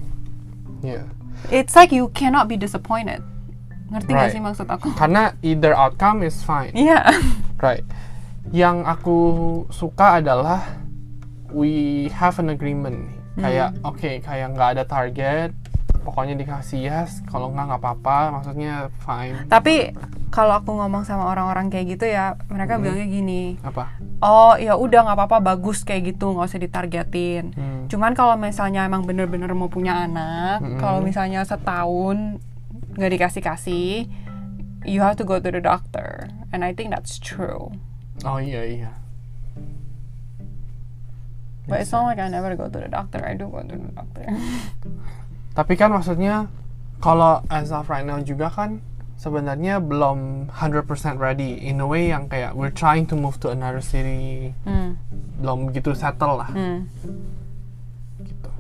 Yeah. 0.83 1.07
It's 1.51 1.75
like 1.75 1.91
you 1.91 2.11
cannot 2.15 2.47
be 2.47 2.55
disappointed. 2.59 3.23
Ngerti 3.93 4.11
nggak 4.15 4.27
Right. 4.31 4.35
sih 4.35 4.41
maksud 4.43 4.67
aku? 4.71 4.95
Karena 4.95 5.35
either 5.43 5.75
outcome 5.75 6.23
is 6.27 6.41
fine. 6.43 6.73
Iya. 6.75 7.07
Right. 7.63 7.87
Yang 8.51 8.77
aku 8.85 9.19
suka 9.71 10.19
adalah 10.19 10.67
we 11.55 12.09
have 12.11 12.41
an 12.43 12.51
agreement. 12.51 13.07
nih. 13.07 13.43
Kayak 13.43 13.71
oke, 13.87 14.11
kayak 14.25 14.47
nggak 14.57 14.69
ada 14.79 14.85
target. 14.85 15.51
Pokoknya 16.03 16.35
dikasih 16.35 16.83
yes. 16.83 17.23
Kalau 17.31 17.55
nggak 17.55 17.65
nggak 17.71 17.81
apa-apa. 17.81 18.19
Maksudnya 18.35 18.91
fine. 19.07 19.47
Tapi 19.47 19.95
kalau 20.33 20.59
aku 20.59 20.73
ngomong 20.75 21.05
sama 21.05 21.29
orang-orang 21.29 21.69
kayak 21.69 21.95
gitu 21.95 22.09
ya, 22.09 22.41
mereka 22.49 22.81
bilangnya 22.81 23.05
gini, 23.05 23.61
Apa? 23.61 24.01
oh 24.25 24.57
ya 24.57 24.81
udah 24.81 25.05
nggak 25.05 25.19
apa-apa 25.21 25.39
bagus 25.45 25.85
kayak 25.85 26.17
gitu 26.17 26.33
nggak 26.33 26.49
usah 26.49 26.57
ditargetin. 26.57 27.53
Hmm. 27.53 27.85
Cuman 27.93 28.17
kalau 28.17 28.41
misalnya 28.41 28.89
emang 28.89 29.05
bener-bener 29.05 29.53
mau 29.53 29.69
punya 29.69 30.09
anak, 30.09 30.65
Mm-mm. 30.65 30.81
kalau 30.81 31.05
misalnya 31.05 31.45
setahun 31.45 32.41
nggak 32.97 33.13
dikasih 33.13 33.43
kasih, 33.45 33.93
you 34.89 35.05
have 35.05 35.21
to 35.21 35.29
go 35.29 35.37
to 35.37 35.53
the 35.53 35.61
doctor. 35.61 36.25
And 36.49 36.65
I 36.65 36.73
think 36.73 36.97
that's 36.97 37.21
true. 37.21 37.77
Oh 38.23 38.39
iya 38.39 38.63
iya. 38.63 38.91
But 41.67 41.83
it's 41.83 41.95
not 41.95 42.11
like 42.11 42.19
I 42.19 42.27
never 42.27 42.55
go 42.59 42.67
to 42.67 42.79
the 42.79 42.91
doctor. 42.91 43.23
I 43.23 43.35
do 43.39 43.47
go 43.47 43.63
to 43.63 43.75
the 43.75 43.91
doctor. 43.95 44.27
Tapi 45.59 45.73
kan 45.79 45.95
maksudnya 45.95 46.51
kalau 46.99 47.43
as 47.51 47.71
of 47.71 47.87
right 47.91 48.07
now 48.07 48.19
juga 48.23 48.51
kan 48.51 48.83
sebenarnya 49.19 49.79
belum 49.79 50.51
100% 50.51 50.87
ready 51.23 51.55
in 51.63 51.79
a 51.79 51.87
way 51.87 52.11
yang 52.11 52.27
kayak 52.27 52.59
we're 52.59 52.75
trying 52.75 53.07
to 53.07 53.15
move 53.15 53.39
to 53.39 53.55
another 53.55 53.79
city 53.79 54.51
hmm. 54.67 54.99
belum 55.39 55.71
begitu 55.71 55.95
settle 55.95 56.43
lah 56.43 56.51
Hmm. 56.51 56.91
gitu. 58.27 58.51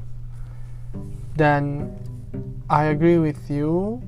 Dan 1.34 1.90
I 2.70 2.94
agree 2.94 3.18
with 3.18 3.50
you 3.50 3.98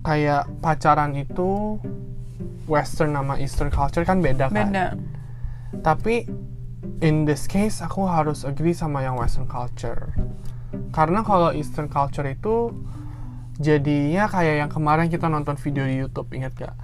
kayak 0.00 0.48
pacaran 0.64 1.12
itu 1.12 1.76
western 2.68 3.16
sama 3.16 3.40
eastern 3.40 3.70
culture 3.72 4.04
kan 4.04 4.20
beda 4.20 4.52
kan. 4.52 4.70
Beda. 4.70 4.86
Tapi 5.84 6.28
in 7.00 7.24
this 7.24 7.46
case 7.46 7.78
aku 7.84 8.06
harus 8.06 8.42
agree 8.42 8.74
sama 8.74 9.02
yang 9.02 9.16
western 9.18 9.46
culture. 9.46 10.14
Karena 10.92 11.24
kalau 11.24 11.52
eastern 11.54 11.88
culture 11.88 12.26
itu 12.28 12.72
jadinya 13.58 14.30
kayak 14.30 14.54
yang 14.66 14.70
kemarin 14.70 15.10
kita 15.10 15.26
nonton 15.26 15.58
video 15.58 15.84
di 15.86 15.96
YouTube, 15.98 16.30
ingat 16.34 16.52
gak? 16.54 16.74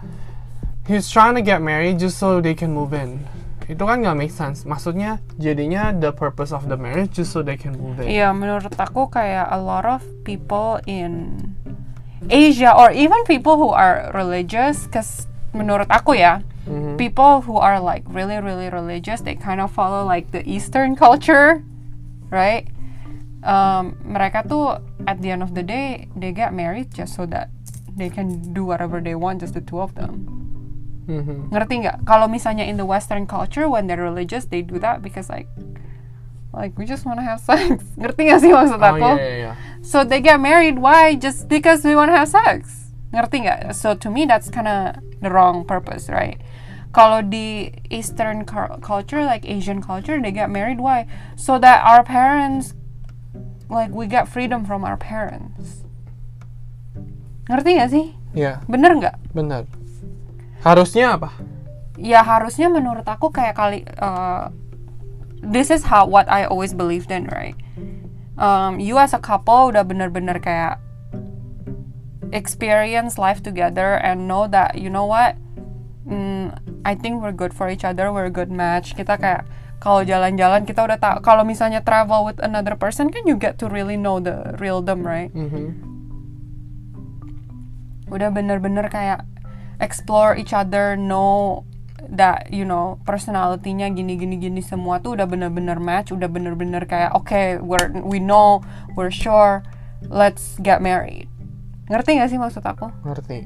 He's 0.85 1.09
trying 1.09 1.39
to 1.39 1.45
get 1.45 1.65
married 1.65 1.97
just 1.97 2.21
so 2.21 2.43
they 2.43 2.53
can 2.53 2.75
move 2.75 2.93
in. 2.93 3.25
Itu 3.65 3.89
kan 3.89 4.05
gak 4.05 4.17
make 4.21 4.35
sense. 4.35 4.69
Maksudnya 4.69 5.21
jadinya 5.41 5.97
the 5.97 6.13
purpose 6.13 6.53
of 6.53 6.69
the 6.69 6.77
marriage 6.77 7.17
just 7.17 7.33
so 7.33 7.41
they 7.41 7.57
can 7.57 7.77
move 7.81 7.97
in. 8.03 8.13
Iya, 8.13 8.37
menurut 8.37 8.75
aku 8.77 9.09
kayak 9.09 9.49
a 9.49 9.61
lot 9.61 9.89
of 9.89 10.05
people 10.29 10.81
in 10.85 11.41
Asia 12.29 12.73
or 12.73 12.93
even 12.93 13.21
people 13.25 13.57
who 13.57 13.73
are 13.73 14.13
religious, 14.13 14.89
cause 14.89 15.29
menurut 15.55 15.87
aku 15.89 16.19
ya, 16.19 16.43
Mhm. 16.67 16.99
people 16.99 17.47
who 17.47 17.57
are 17.57 17.79
like 17.79 18.03
really 18.11 18.37
really 18.43 18.69
religious, 18.69 19.23
they 19.23 19.39
kind 19.39 19.63
of 19.63 19.71
follow 19.71 20.03
like 20.03 20.35
the 20.35 20.43
Eastern 20.43 20.93
culture, 20.99 21.63
right? 22.29 22.67
Um, 23.45 24.01
mereka 24.03 24.41
tuh 24.49 24.81
at 25.05 25.21
the 25.21 25.29
end 25.29 25.45
of 25.45 25.53
the 25.53 25.61
day 25.61 26.09
they 26.17 26.33
get 26.33 26.57
married 26.57 26.89
just 26.91 27.13
so 27.13 27.29
that 27.29 27.53
they 27.93 28.09
can 28.09 28.41
do 28.57 28.65
whatever 28.65 28.99
they 29.05 29.15
want, 29.15 29.45
just 29.45 29.53
the 29.53 29.61
two 29.61 29.79
of 29.79 29.93
them. 29.95 30.25
Mhm. 31.05 31.53
Ngerti 31.53 31.85
nggak? 31.85 31.97
Kalau 32.09 32.25
misalnya 32.25 32.65
in 32.65 32.81
the 32.81 32.89
Western 32.89 33.29
culture, 33.29 33.69
when 33.69 33.85
they're 33.85 34.01
religious, 34.01 34.49
they 34.49 34.65
do 34.65 34.81
that 34.81 35.05
because 35.05 35.29
like, 35.29 35.45
like 36.57 36.73
we 36.81 36.89
just 36.89 37.05
wanna 37.05 37.21
have 37.21 37.37
sex. 37.45 37.85
Ngerti 38.01 38.33
nggak 38.33 38.41
sih 38.41 38.51
maksud 38.57 38.81
Oh 38.81 38.89
aku? 38.97 39.05
iya 39.05 39.21
iya 39.21 39.37
iya. 39.37 39.53
So 39.85 40.01
they 40.09 40.25
get 40.25 40.41
married. 40.41 40.81
Why? 40.81 41.13
Just 41.13 41.45
because 41.53 41.85
we 41.85 41.93
wanna 41.93 42.17
have 42.17 42.33
sex. 42.33 42.89
Ngerti 43.13 43.45
nggak? 43.45 43.77
So 43.77 43.93
to 43.93 44.09
me, 44.09 44.25
that's 44.25 44.49
kind 44.49 44.65
of 44.65 44.97
the 45.25 45.33
wrong 45.33 45.65
purpose, 45.65 46.13
right? 46.13 46.37
Kalau 46.95 47.25
di 47.27 47.75
Eastern 47.91 48.45
cul- 48.47 48.79
culture, 48.79 49.25
like 49.27 49.43
Asian 49.49 49.83
culture, 49.83 50.15
they 50.21 50.31
get 50.31 50.47
married. 50.53 50.79
Why? 50.79 51.11
So 51.35 51.59
that 51.59 51.83
our 51.83 52.05
parents, 52.07 52.77
like 53.67 53.91
we 53.91 54.07
get 54.07 54.31
freedom 54.31 54.63
from 54.63 54.85
our 54.87 54.95
parents. 55.01 55.83
Ngerti 57.51 57.71
nggak 57.81 57.91
sih? 57.91 58.07
Iya, 58.37 58.63
Bener 58.71 58.95
nggak? 58.95 59.17
benar. 59.35 59.67
Harusnya 60.63 61.19
apa? 61.19 61.35
ya 61.95 62.27
harusnya 62.27 62.67
menurut 62.67 63.07
aku 63.07 63.31
kayak 63.31 63.55
kali 63.55 63.87
uh, 64.03 64.51
this 65.39 65.71
is 65.71 65.87
how 65.87 66.03
what 66.03 66.27
I 66.27 66.43
always 66.43 66.75
believed 66.75 67.15
in 67.15 67.31
right 67.31 67.55
um, 68.35 68.83
you 68.83 68.99
as 68.99 69.15
a 69.15 69.23
couple 69.23 69.71
udah 69.71 69.87
bener-bener 69.87 70.43
kayak 70.43 70.83
experience 72.35 73.15
life 73.15 73.41
together 73.41 73.95
and 74.03 74.27
know 74.27 74.51
that 74.51 74.75
you 74.75 74.91
know 74.91 75.07
what? 75.07 75.39
Mm, 76.05 76.53
I 76.85 76.99
think 76.99 77.23
we're 77.23 77.33
good 77.33 77.55
for 77.55 77.71
each 77.71 77.87
other 77.87 78.11
we're 78.11 78.27
a 78.27 78.35
good 78.35 78.51
match. 78.51 78.99
Kita 78.99 79.17
kayak 79.17 79.47
kalau 79.79 80.03
jalan-jalan 80.03 80.67
kita 80.67 80.83
udah 80.83 80.99
tahu. 80.99 81.23
Kalau 81.23 81.47
misalnya 81.47 81.81
travel 81.81 82.27
with 82.27 82.43
another 82.43 82.75
person 82.75 83.09
kan 83.15 83.23
you 83.25 83.39
get 83.39 83.57
to 83.63 83.71
really 83.71 83.97
know 83.97 84.19
the 84.19 84.59
real 84.59 84.83
them 84.83 85.07
right? 85.07 85.31
Mhm. 85.33 85.95
udah 88.15 88.31
bener-bener 88.31 88.87
kayak 88.93 89.27
explore 89.81 90.39
each 90.39 90.55
other, 90.55 90.95
know 90.95 91.65
that 92.05 92.53
you 92.53 92.63
know 92.63 93.01
personality-nya 93.09 93.91
gini 93.97 94.15
gini 94.21 94.37
gini 94.37 94.61
semua 94.61 95.01
tuh 95.01 95.19
udah 95.19 95.27
bener-bener 95.27 95.81
match, 95.81 96.15
udah 96.15 96.29
bener-bener 96.31 96.85
kayak 96.87 97.11
okay, 97.17 97.59
we're 97.59 97.91
we 98.05 98.21
know, 98.23 98.63
we're 98.95 99.11
sure, 99.11 99.67
let's 100.07 100.55
get 100.63 100.79
married. 100.79 101.27
Ngerti 101.89 102.17
gak 102.17 102.29
sih 102.33 102.41
maksud 102.41 102.65
aku? 102.65 102.89
Ngerti. 103.05 103.45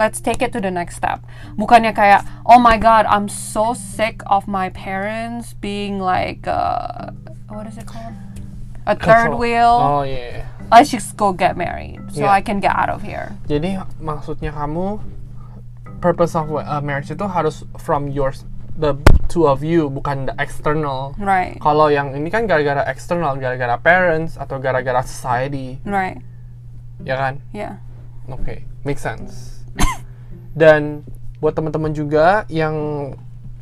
Let's 0.00 0.18
take 0.18 0.40
it 0.40 0.50
to 0.56 0.60
the 0.64 0.72
next 0.72 0.96
step. 0.96 1.20
Bukannya 1.60 1.92
kayak 1.92 2.24
oh 2.48 2.56
my 2.56 2.80
god, 2.80 3.04
I'm 3.06 3.28
so 3.28 3.76
sick 3.76 4.24
of 4.26 4.48
my 4.48 4.72
parents 4.72 5.52
being 5.52 6.00
like 6.00 6.48
uh, 6.48 7.12
what 7.52 7.68
is 7.68 7.76
it 7.76 7.84
called? 7.86 8.16
A 8.88 8.96
third 8.96 9.36
wheel. 9.36 9.76
Oh 9.76 10.02
iya. 10.02 10.48
Let's 10.72 10.90
just 10.90 11.18
go 11.18 11.34
get 11.34 11.58
married 11.58 12.00
so 12.14 12.24
Yeah. 12.24 12.32
I 12.32 12.40
can 12.40 12.62
get 12.62 12.72
out 12.72 12.88
of 12.88 13.04
here. 13.04 13.34
Jadi 13.50 13.76
maksudnya 14.00 14.54
kamu 14.54 15.02
purpose 16.00 16.32
of 16.32 16.48
uh, 16.48 16.80
marriage 16.80 17.12
itu 17.12 17.26
harus 17.28 17.62
from 17.76 18.08
yours 18.08 18.48
the 18.80 18.96
two 19.28 19.44
of 19.44 19.60
you 19.60 19.92
bukan 19.92 20.26
the 20.26 20.34
external. 20.40 21.12
Right. 21.20 21.60
Kalau 21.60 21.92
yang 21.92 22.16
ini 22.16 22.32
kan 22.32 22.48
gara-gara 22.48 22.82
external, 22.88 23.36
gara-gara 23.36 23.76
parents 23.76 24.40
atau 24.40 24.56
gara-gara 24.56 25.04
society, 25.04 25.76
Right. 25.84 26.24
Ya 27.04 27.14
kan? 27.16 27.34
Yeah. 27.54 27.80
Oke, 28.30 28.64
make 28.86 29.00
sense. 29.00 29.64
Dan 30.56 31.06
buat 31.40 31.56
teman-teman 31.56 31.96
juga 31.96 32.44
yang 32.52 32.76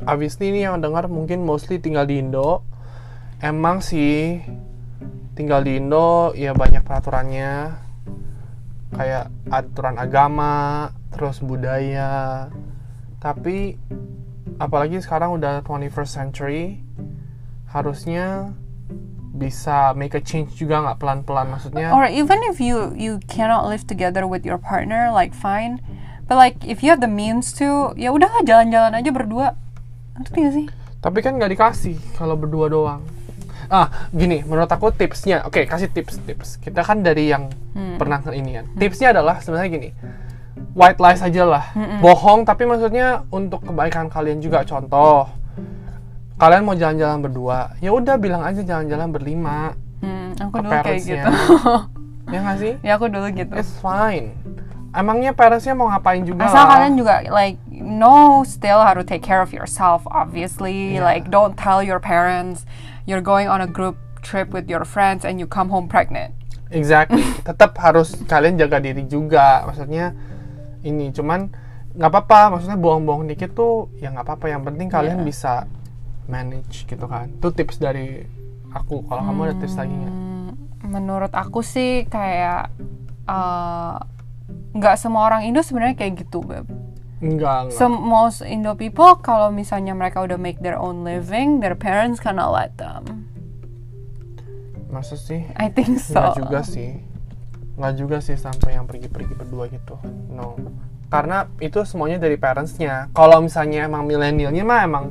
obviously 0.02 0.50
ini 0.50 0.66
yang 0.66 0.83
dengar 0.83 1.07
mungkin 1.07 1.47
mostly 1.47 1.78
tinggal 1.78 2.04
di 2.04 2.21
Indo, 2.21 2.66
emang 3.38 3.80
sih 3.85 4.42
tinggal 5.38 5.62
di 5.62 5.78
Indo 5.78 6.35
ya 6.35 6.50
banyak 6.50 6.83
peraturannya 6.83 7.87
kayak 8.88 9.30
aturan 9.52 9.97
agama, 10.00 10.90
terus 11.12 11.38
budaya. 11.45 12.49
Tapi 13.23 13.76
apalagi 14.59 14.99
sekarang 14.99 15.38
udah 15.38 15.62
21st 15.62 16.11
century, 16.11 16.80
harusnya 17.68 18.57
bisa 19.38 19.95
make 19.95 20.18
a 20.18 20.23
change 20.23 20.59
juga 20.59 20.83
nggak 20.83 20.99
pelan-pelan 20.99 21.54
maksudnya. 21.54 21.95
Or 21.95 22.04
even 22.11 22.42
if 22.50 22.59
you 22.59 22.90
you 22.99 23.23
cannot 23.30 23.71
live 23.71 23.87
together 23.87 24.26
with 24.26 24.42
your 24.42 24.59
partner, 24.59 25.14
like 25.14 25.30
fine. 25.33 25.78
But 26.26 26.37
like 26.37 26.61
if 26.66 26.83
you 26.83 26.90
have 26.90 27.00
the 27.00 27.09
means 27.09 27.54
to, 27.57 27.97
ya 27.97 28.12
udahlah 28.12 28.45
jalan-jalan 28.45 28.92
aja 28.99 29.11
berdua. 29.14 29.57
Ngerti 30.18 30.38
gak 30.42 30.54
sih? 30.59 30.66
Tapi 30.99 31.18
kan 31.23 31.38
nggak 31.38 31.54
dikasih 31.54 31.97
kalau 32.18 32.35
berdua 32.35 32.66
doang. 32.66 33.00
Ah, 33.68 34.09
gini, 34.11 34.40
menurut 34.49 34.68
aku 34.68 34.88
tipsnya, 34.90 35.45
oke, 35.45 35.68
kasih 35.68 35.92
tips-tips. 35.92 36.57
Kita 36.57 36.80
kan 36.80 37.04
dari 37.04 37.28
yang 37.28 37.52
pernah 38.00 38.25
ke 38.25 38.33
ini 38.33 38.57
kan. 38.57 38.64
Tipsnya 38.80 39.12
adalah 39.12 39.45
sebenarnya 39.45 39.68
gini, 39.68 39.88
white 40.73 40.97
lies 40.97 41.21
aja 41.21 41.45
lah, 41.45 41.64
bohong, 42.00 42.49
tapi 42.49 42.64
maksudnya 42.64 43.28
untuk 43.28 43.61
kebaikan 43.68 44.09
kalian 44.09 44.40
juga. 44.40 44.64
Contoh, 44.64 45.28
kalian 46.38 46.62
mau 46.62 46.73
jalan-jalan 46.73 47.18
berdua, 47.21 47.75
ya 47.78 47.90
udah 47.90 48.14
bilang 48.16 48.42
aja 48.42 48.62
jalan-jalan 48.62 49.11
berlima, 49.11 49.75
Hmm, 49.99 50.30
aku 50.38 50.62
dulu 50.62 50.71
kayak 50.71 51.02
gitu. 51.02 51.33
ya 52.33 52.38
nggak 52.38 52.57
sih? 52.57 52.73
ya 52.80 52.95
aku 52.95 53.11
dulu 53.11 53.26
gitu. 53.28 53.50
It's 53.52 53.75
fine. 53.76 54.38
emangnya 54.88 55.37
parentsnya 55.37 55.75
mau 55.75 55.85
ngapain 55.87 56.25
juga 56.25 56.49
Asal 56.49 56.64
lah. 56.64 56.71
kalian 56.73 56.95
juga 56.97 57.21
like 57.28 57.61
know 57.68 58.40
still 58.40 58.80
how 58.80 58.97
to 58.97 59.04
take 59.04 59.21
care 59.21 59.38
of 59.38 59.52
yourself 59.52 60.00
obviously 60.09 60.97
Yeah. 60.97 61.04
like 61.04 61.28
don't 61.28 61.54
tell 61.54 61.85
your 61.85 62.00
parents 62.00 62.64
you're 63.04 63.21
going 63.21 63.47
on 63.47 63.61
a 63.61 63.68
group 63.68 64.00
trip 64.25 64.49
with 64.49 64.64
your 64.64 64.88
friends 64.88 65.28
and 65.28 65.37
you 65.37 65.45
come 65.45 65.68
home 65.68 65.87
pregnant. 65.87 66.33
Exactly. 66.73 67.21
Tetap 67.49 67.76
harus 67.76 68.16
kalian 68.25 68.57
jaga 68.57 68.80
diri 68.80 69.04
juga. 69.04 69.64
Maksudnya 69.64 70.16
ini 70.80 71.12
cuman 71.12 71.52
nggak 71.92 72.09
apa-apa. 72.09 72.57
Maksudnya 72.57 72.80
bohong-bohong 72.80 73.28
dikit 73.28 73.52
tuh 73.52 73.92
ya 73.97 74.09
nggak 74.09 74.25
apa-apa. 74.25 74.47
Yang 74.49 74.62
penting 74.73 74.88
kalian 74.88 75.18
Yeah. 75.21 75.28
bisa 75.28 75.52
manage 76.28 76.85
gitu 76.85 77.08
kan. 77.08 77.32
Itu 77.32 77.50
tips 77.50 77.80
dari 77.80 78.23
aku. 78.70 79.02
Kalau 79.08 79.23
kamu 79.25 79.40
ada 79.49 79.54
tips 79.58 79.76
lagi 79.80 79.94
nggak? 79.97 80.14
Hmm, 80.14 80.49
menurut 80.92 81.32
aku 81.32 81.64
sih 81.64 82.04
kayak 82.06 82.70
uh, 83.25 83.97
nggak 84.76 84.97
semua 85.00 85.26
orang 85.26 85.49
Indo 85.49 85.64
sebenarnya 85.64 85.97
kayak 85.97 86.28
gitu, 86.28 86.44
Beb. 86.44 86.68
Enggak, 87.18 87.73
enggak. 87.73 87.78
So 87.80 87.90
most 87.90 88.47
Indo 88.47 88.78
people 88.78 89.18
kalau 89.18 89.50
misalnya 89.50 89.97
mereka 89.97 90.23
udah 90.23 90.38
make 90.38 90.62
their 90.62 90.78
own 90.78 91.02
living, 91.02 91.58
their 91.58 91.75
parents 91.75 92.23
gonna 92.23 92.47
let 92.47 92.76
them. 92.78 93.26
Masa 94.92 95.18
sih? 95.18 95.42
I 95.58 95.73
think 95.73 95.99
so. 95.99 96.14
Nggak 96.14 96.37
juga 96.38 96.61
sih. 96.62 96.90
Nggak 97.75 97.94
juga 97.99 98.16
sih 98.23 98.37
sampai 98.38 98.78
yang 98.78 98.87
pergi-pergi 98.87 99.35
berdua 99.35 99.66
gitu. 99.73 99.99
No. 100.30 100.54
Karena 101.08 101.49
itu 101.58 101.82
semuanya 101.88 102.20
dari 102.20 102.37
parentsnya. 102.37 103.08
Kalau 103.16 103.40
misalnya 103.40 103.88
emang 103.88 104.04
milenialnya 104.04 104.62
mah 104.62 104.80
emang 104.85 105.04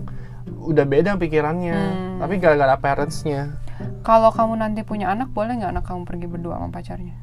udah 0.48 0.86
beda 0.88 1.20
pikirannya. 1.20 1.78
Hmm. 1.78 2.18
Tapi 2.24 2.40
gara-gara 2.40 2.76
parentsnya. 2.80 3.60
Kalau 4.02 4.34
kamu 4.34 4.58
nanti 4.58 4.82
punya 4.82 5.12
anak, 5.14 5.30
boleh 5.36 5.60
nggak 5.60 5.72
anak 5.78 5.86
kamu 5.86 6.08
pergi 6.08 6.28
berdua 6.28 6.58
sama 6.58 6.74
pacarnya? 6.74 7.16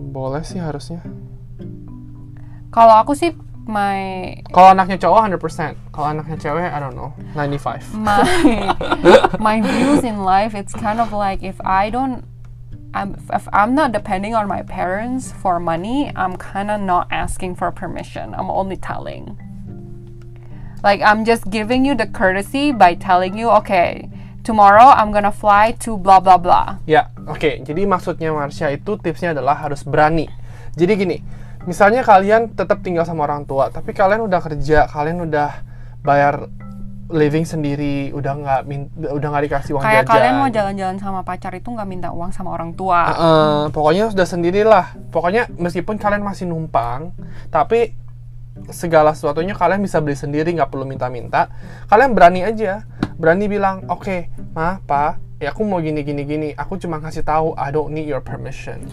Boleh 0.00 0.42
sih 0.42 0.58
harusnya. 0.58 1.04
Kalau 2.72 2.96
aku 2.96 3.12
sih 3.12 3.36
my 3.68 4.32
Kalau 4.50 4.74
anaknya 4.74 4.98
cowok 4.98 5.38
100%. 5.38 5.94
Kalau 5.94 6.06
anaknya 6.08 6.36
cewek, 6.40 6.66
I 6.66 6.78
don't 6.80 6.96
know. 6.96 7.12
95. 7.36 7.94
my 7.94 8.74
my 9.46 9.56
views 9.60 10.02
in 10.02 10.24
life 10.24 10.56
it's 10.56 10.74
kind 10.74 10.98
of 10.98 11.14
like 11.14 11.44
if 11.46 11.60
I 11.62 11.92
don't 11.92 12.26
I'm, 12.94 13.16
if 13.32 13.48
I'm 13.52 13.72
not 13.74 13.92
depending 13.92 14.34
on 14.34 14.44
my 14.48 14.60
parents 14.60 15.32
for 15.32 15.56
money, 15.56 16.12
I'm 16.14 16.36
kind 16.36 16.70
of 16.70 16.80
not 16.80 17.08
asking 17.08 17.56
for 17.56 17.72
permission. 17.72 18.34
I'm 18.36 18.50
only 18.52 18.76
telling. 18.76 19.40
Like 20.82 20.98
I'm 20.98 21.22
just 21.22 21.46
giving 21.46 21.86
you 21.86 21.94
the 21.94 22.10
courtesy 22.10 22.74
by 22.74 22.98
telling 22.98 23.38
you, 23.38 23.46
okay, 23.62 24.10
tomorrow 24.42 24.90
I'm 24.90 25.14
gonna 25.14 25.30
fly 25.30 25.78
to 25.86 25.94
blah 25.94 26.18
blah 26.18 26.42
blah. 26.42 26.82
Ya, 26.90 27.06
oke. 27.30 27.62
Jadi 27.62 27.86
maksudnya 27.86 28.34
Marsha 28.34 28.66
itu 28.74 28.98
tipsnya 28.98 29.30
adalah 29.30 29.62
harus 29.62 29.86
berani. 29.86 30.26
Jadi 30.74 30.92
gini, 30.98 31.16
misalnya 31.70 32.02
kalian 32.02 32.50
tetap 32.58 32.82
tinggal 32.82 33.06
sama 33.06 33.30
orang 33.30 33.46
tua, 33.46 33.70
tapi 33.70 33.94
kalian 33.94 34.26
udah 34.26 34.40
kerja, 34.42 34.90
kalian 34.90 35.22
udah 35.22 35.62
bayar 36.02 36.50
living 37.12 37.44
sendiri, 37.46 38.10
udah 38.10 38.32
nggak 38.34 38.60
udah 39.12 39.28
nggak 39.30 39.44
dikasih 39.46 39.76
uang 39.76 39.84
Kayak 39.84 40.08
jajan. 40.08 40.12
kalian 40.16 40.34
mau 40.40 40.48
jalan-jalan 40.50 40.96
sama 40.98 41.20
pacar 41.22 41.52
itu 41.54 41.68
nggak 41.68 41.86
minta 41.86 42.08
uang 42.10 42.34
sama 42.34 42.50
orang 42.56 42.74
tua. 42.74 43.06
Eh, 43.06 43.64
pokoknya 43.70 44.10
sudah 44.10 44.26
sendirilah. 44.26 44.96
Pokoknya 45.14 45.46
meskipun 45.54 46.00
kalian 46.00 46.24
masih 46.26 46.50
numpang, 46.50 47.14
tapi 47.52 47.94
segala 48.70 49.16
sesuatunya 49.16 49.56
kalian 49.56 49.82
bisa 49.82 49.98
beli 49.98 50.14
sendiri, 50.14 50.54
nggak 50.54 50.70
perlu 50.70 50.86
minta-minta. 50.86 51.50
Kalian 51.90 52.14
berani 52.14 52.46
aja, 52.46 52.86
berani 53.18 53.50
bilang, 53.50 53.88
oke, 53.90 54.30
ma, 54.54 54.78
pa, 54.84 55.18
ya 55.42 55.50
aku 55.50 55.66
mau 55.66 55.82
gini 55.82 56.06
gini 56.06 56.22
gini. 56.22 56.48
Aku 56.54 56.78
cuma 56.78 57.02
kasih 57.02 57.26
tahu, 57.26 57.58
I 57.58 57.74
don't 57.74 57.90
need 57.90 58.06
your 58.06 58.22
permission. 58.22 58.86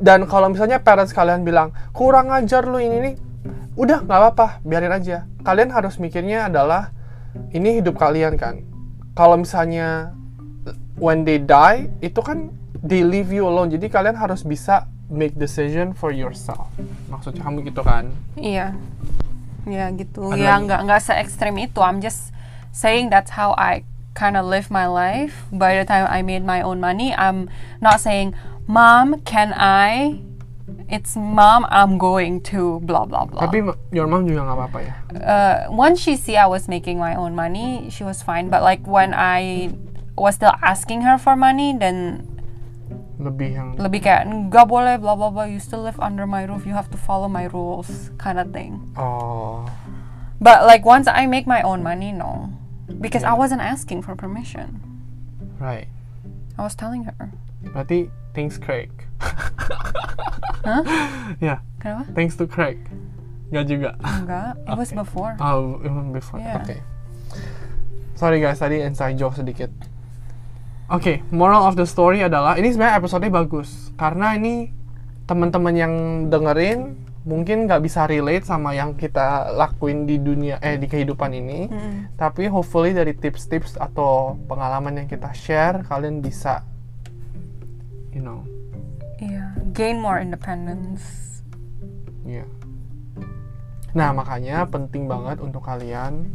Dan 0.00 0.24
kalau 0.24 0.48
misalnya 0.48 0.80
parents 0.80 1.12
kalian 1.12 1.44
bilang 1.44 1.76
kurang 1.92 2.32
ajar 2.32 2.64
lu 2.64 2.80
ini 2.80 2.96
nih, 3.04 3.14
udah 3.76 4.00
nggak 4.00 4.18
apa-apa, 4.18 4.64
biarin 4.64 4.96
aja. 4.96 5.28
Kalian 5.44 5.68
harus 5.68 6.00
mikirnya 6.00 6.48
adalah 6.48 6.96
ini 7.52 7.84
hidup 7.84 8.00
kalian 8.00 8.40
kan. 8.40 8.64
Kalau 9.12 9.36
misalnya 9.36 10.16
when 10.96 11.28
they 11.28 11.36
die 11.36 11.92
itu 12.00 12.20
kan 12.24 12.48
they 12.80 13.04
leave 13.04 13.28
you 13.28 13.44
alone. 13.44 13.68
Jadi 13.68 13.92
kalian 13.92 14.16
harus 14.16 14.40
bisa 14.44 14.88
make 15.10 15.34
decision 15.36 15.92
for 15.92 16.14
yourself. 16.14 16.70
Maksudnya 17.10 17.42
kamu 17.42 17.66
gitu 17.66 17.82
kan? 17.82 18.14
Iya, 18.38 18.78
ya 19.66 19.90
gitu. 19.92 20.30
Ada 20.30 20.38
ya 20.38 20.54
nggak 20.62 20.80
nggak 20.86 21.00
se 21.02 21.12
ekstrim 21.18 21.58
itu. 21.58 21.82
I'm 21.82 21.98
just 21.98 22.30
saying 22.70 23.10
that's 23.10 23.34
how 23.34 23.52
I 23.58 23.82
kind 24.14 24.38
of 24.38 24.46
live 24.46 24.70
my 24.70 24.86
life. 24.86 25.50
By 25.50 25.76
the 25.76 25.84
time 25.84 26.06
I 26.06 26.22
made 26.22 26.46
my 26.46 26.62
own 26.62 26.78
money, 26.78 27.10
I'm 27.12 27.50
not 27.82 27.98
saying, 28.00 28.32
"Mom, 28.70 29.20
can 29.26 29.52
I?" 29.54 30.22
It's 30.86 31.18
mom, 31.18 31.66
I'm 31.70 31.98
going 31.98 32.42
to 32.54 32.78
blah 32.86 33.02
blah 33.02 33.26
blah. 33.26 33.42
Tapi 33.42 33.62
your 33.90 34.06
mom 34.06 34.26
juga 34.26 34.46
nggak 34.46 34.58
apa-apa 34.58 34.78
ya. 34.82 34.92
uh, 35.18 35.56
once 35.70 35.98
she 35.98 36.14
see 36.14 36.38
I 36.38 36.46
was 36.46 36.70
making 36.70 36.98
my 36.98 37.18
own 37.18 37.34
money, 37.34 37.90
she 37.90 38.06
was 38.06 38.22
fine. 38.22 38.50
But 38.50 38.62
like 38.62 38.86
when 38.86 39.10
I 39.10 39.70
was 40.14 40.38
still 40.38 40.54
asking 40.62 41.02
her 41.02 41.18
for 41.18 41.34
money, 41.34 41.74
then 41.74 42.22
Lebih 43.20 43.50
yang 43.52 43.68
lebih 43.76 44.00
kayak 44.00 44.24
nggak 44.24 44.64
boleh 44.64 44.96
blah 44.96 45.12
blah 45.12 45.28
blah. 45.28 45.44
You 45.44 45.60
still 45.60 45.84
live 45.84 46.00
under 46.00 46.24
my 46.24 46.48
roof. 46.48 46.64
You 46.64 46.72
have 46.72 46.88
to 46.88 46.96
follow 46.96 47.28
my 47.28 47.44
rules, 47.46 48.08
kind 48.16 48.40
of 48.40 48.48
thing. 48.50 48.80
oh 48.96 49.68
But 50.40 50.64
like 50.64 50.88
once 50.88 51.04
I 51.04 51.28
make 51.28 51.44
my 51.44 51.60
own 51.60 51.84
money, 51.84 52.16
no, 52.16 52.48
because 52.88 53.20
I 53.22 53.36
wasn't 53.36 53.60
asking 53.60 54.00
for 54.02 54.16
permission. 54.16 54.80
right. 55.60 55.92
I 56.56 56.64
was 56.64 56.72
telling 56.72 57.04
her. 57.04 57.32
Berarti 57.60 58.08
thanks 58.32 58.56
Craig. 58.56 58.88
Hah? 60.64 60.80
ya, 61.40 61.60
Kenapa? 61.80 62.08
thanks 62.12 62.36
to 62.40 62.48
Craig. 62.48 62.80
Nggak 63.52 63.64
juga. 63.68 63.90
Enggak. 64.00 64.52
It 64.64 64.76
was 64.76 64.88
Okay. 64.92 65.00
before. 65.00 65.32
Oh, 65.40 65.76
even 65.84 66.12
before. 66.12 66.40
Yeah. 66.40 66.60
Oke. 66.60 66.76
Sorry 68.16 68.40
guys, 68.40 68.60
tadi 68.60 68.80
inside 68.80 69.16
joke 69.16 69.36
sedikit. 69.36 69.72
Oke, 70.90 71.22
moral 71.30 71.70
of 71.70 71.78
the 71.78 71.86
story 71.86 72.26
adalah 72.26 72.58
ini 72.58 72.74
sebenarnya 72.74 72.98
episode 72.98 73.26
bagus 73.30 73.94
karena 73.94 74.34
ini 74.34 74.74
teman-teman 75.30 75.74
yang 75.78 75.94
dengerin 76.26 76.98
mungkin 77.22 77.70
nggak 77.70 77.86
bisa 77.86 78.10
relate 78.10 78.42
sama 78.42 78.74
yang 78.74 78.98
kita 78.98 79.54
lakuin 79.54 80.02
di 80.02 80.18
dunia 80.18 80.58
eh 80.58 80.82
di 80.82 80.90
kehidupan 80.90 81.30
ini. 81.30 81.70
Mm. 81.70 82.18
Tapi 82.18 82.50
hopefully 82.50 82.90
dari 82.90 83.14
tips-tips 83.14 83.78
atau 83.78 84.34
pengalaman 84.50 84.98
yang 84.98 85.06
kita 85.06 85.30
share 85.30 85.86
kalian 85.86 86.18
bisa 86.18 86.66
you 88.10 88.18
know, 88.18 88.42
Yeah. 89.20 89.52
Gain 89.76 90.00
more 90.00 90.16
independence. 90.16 91.04
ya. 92.24 92.48
Nah, 93.92 94.16
makanya 94.16 94.64
penting 94.64 95.04
banget 95.04 95.44
untuk 95.44 95.60
kalian 95.60 96.32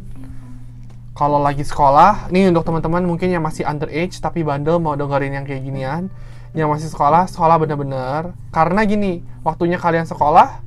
kalau 1.16 1.40
lagi 1.40 1.64
sekolah, 1.64 2.28
nih 2.28 2.52
untuk 2.52 2.68
teman-teman 2.68 3.08
mungkin 3.08 3.32
yang 3.32 3.40
masih 3.40 3.64
underage 3.64 4.20
tapi 4.20 4.44
bandel 4.44 4.84
mau 4.84 5.00
dengerin 5.00 5.32
yang 5.32 5.46
kayak 5.48 5.64
ginian, 5.64 6.12
yang 6.52 6.68
masih 6.68 6.92
sekolah, 6.92 7.32
sekolah 7.32 7.56
bener-bener. 7.56 8.36
Karena 8.52 8.84
gini, 8.84 9.24
waktunya 9.40 9.80
kalian 9.80 10.04
sekolah 10.04 10.60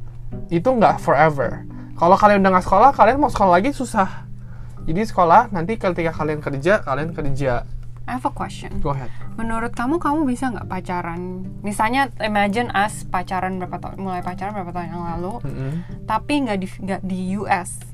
itu 0.48 0.64
nggak 0.64 1.04
forever. 1.04 1.68
Kalau 2.00 2.16
kalian 2.16 2.40
udah 2.40 2.50
nggak 2.56 2.64
sekolah, 2.64 2.90
kalian 2.96 3.20
mau 3.20 3.28
sekolah 3.28 3.60
lagi 3.60 3.76
susah. 3.76 4.24
Jadi 4.88 5.04
sekolah 5.04 5.52
nanti 5.52 5.76
ketika 5.76 6.16
kalian 6.16 6.40
kerja, 6.40 6.80
kalian 6.80 7.12
kerja. 7.12 7.68
I 8.08 8.16
have 8.16 8.24
a 8.24 8.32
question. 8.32 8.80
Go 8.80 8.96
ahead. 8.96 9.12
Menurut 9.36 9.76
kamu, 9.76 10.00
kamu 10.00 10.24
bisa 10.24 10.48
nggak 10.48 10.64
pacaran? 10.64 11.44
Misalnya, 11.60 12.08
imagine 12.24 12.72
us 12.72 13.04
pacaran 13.04 13.60
berapa 13.60 13.76
tahun, 13.76 14.00
mulai 14.00 14.24
pacaran 14.24 14.56
berapa 14.56 14.72
tahun 14.72 14.96
yang 14.96 15.04
lalu, 15.12 15.44
Mm-mm. 15.44 15.72
tapi 16.08 16.40
nggak 16.40 16.56
di 16.56 16.68
di 17.04 17.20
US, 17.36 17.84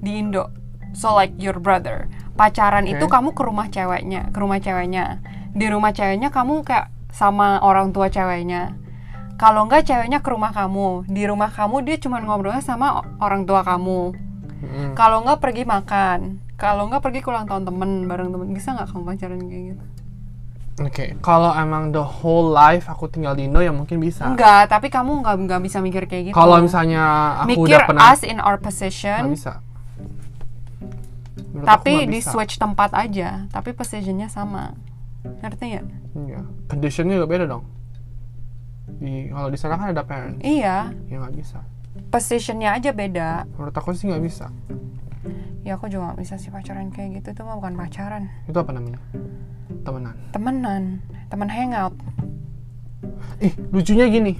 di 0.00 0.24
Indo. 0.24 0.67
So 0.96 1.14
like 1.14 1.36
your 1.36 1.58
brother, 1.60 2.08
pacaran 2.38 2.88
Oke. 2.88 2.96
itu 2.96 3.04
kamu 3.06 3.34
ke 3.36 3.42
rumah 3.44 3.68
ceweknya, 3.68 4.32
ke 4.32 4.38
rumah 4.38 4.58
ceweknya. 4.62 5.20
Di 5.52 5.66
rumah 5.68 5.92
ceweknya 5.92 6.28
kamu 6.30 6.64
kayak 6.64 6.92
sama 7.12 7.58
orang 7.64 7.90
tua 7.90 8.12
ceweknya. 8.12 8.76
Kalau 9.38 9.70
nggak 9.70 9.86
ceweknya 9.86 10.18
ke 10.18 10.28
rumah 10.34 10.50
kamu, 10.50 11.06
di 11.06 11.22
rumah 11.22 11.50
kamu 11.50 11.86
dia 11.86 11.96
cuma 12.02 12.18
ngobrolnya 12.18 12.62
sama 12.62 13.06
orang 13.22 13.46
tua 13.46 13.62
kamu. 13.62 14.14
Mm-mm. 14.58 14.88
Kalau 14.98 15.22
nggak 15.22 15.38
pergi 15.38 15.62
makan, 15.62 16.42
kalau 16.58 16.90
nggak 16.90 17.02
pergi 17.06 17.22
ke 17.22 17.30
ulang 17.30 17.46
tahun 17.46 17.62
temen 17.62 18.10
bareng 18.10 18.34
temen, 18.34 18.50
bisa 18.50 18.74
nggak 18.74 18.90
kamu 18.90 19.02
pacaran 19.06 19.40
kayak 19.46 19.64
gitu? 19.74 19.84
Oke, 20.78 21.18
kalau 21.22 21.50
emang 21.58 21.90
the 21.90 22.02
whole 22.02 22.54
life 22.54 22.86
aku 22.86 23.10
tinggal 23.10 23.34
di 23.34 23.50
Indo 23.50 23.58
ya 23.58 23.74
mungkin 23.74 23.98
bisa. 23.98 24.30
Enggak, 24.30 24.70
tapi 24.70 24.90
kamu 24.90 25.26
nggak 25.26 25.36
nggak 25.46 25.60
bisa 25.66 25.78
mikir 25.82 26.06
kayak 26.06 26.30
gitu. 26.30 26.34
Kalau 26.34 26.62
misalnya 26.62 27.02
aku 27.42 27.50
mikir 27.50 27.78
udah 27.78 27.78
pernah 27.86 28.02
us 28.14 28.22
in 28.22 28.38
our 28.38 28.58
nggak 28.58 28.66
position, 28.70 29.22
bisa. 29.34 29.58
Menurut 31.58 31.66
tapi 31.68 32.06
di 32.06 32.22
bisa. 32.22 32.30
switch 32.30 32.54
tempat 32.56 32.94
aja, 32.94 33.50
tapi 33.50 33.74
positionnya 33.74 34.30
sama. 34.30 34.78
Ngerti 35.42 35.64
nggak? 35.68 35.86
Iya. 36.16 36.40
Conditionnya 36.66 37.18
juga 37.18 37.28
beda 37.28 37.44
dong. 37.46 37.64
Di 38.98 39.28
kalau 39.28 39.48
di 39.48 39.58
sana 39.58 39.74
kan 39.74 39.90
ada 39.90 40.02
parents. 40.02 40.40
Iya, 40.40 40.94
Ya 41.06 41.16
nggak 41.18 41.34
bisa. 41.34 41.58
positionnya 42.08 42.72
aja 42.72 42.94
beda. 42.94 43.44
Menurut 43.52 43.74
aku 43.74 43.90
sih 43.90 44.06
nggak 44.06 44.22
bisa. 44.22 44.54
Ya 45.60 45.74
aku 45.74 45.90
juga 45.90 46.08
nggak 46.08 46.20
bisa 46.22 46.38
sih 46.38 46.48
pacaran 46.48 46.88
kayak 46.88 47.20
gitu, 47.20 47.34
itu 47.34 47.42
mah 47.42 47.58
bukan 47.58 47.74
pacaran, 47.74 48.30
Itu 48.46 48.56
apa 48.56 48.70
namanya? 48.70 49.02
Temenan. 49.82 50.16
temenan, 50.30 50.82
teman 51.28 51.48
hangout. 51.50 51.92
Ih, 53.38 53.52
lucunya 53.68 54.06
gini. 54.06 54.38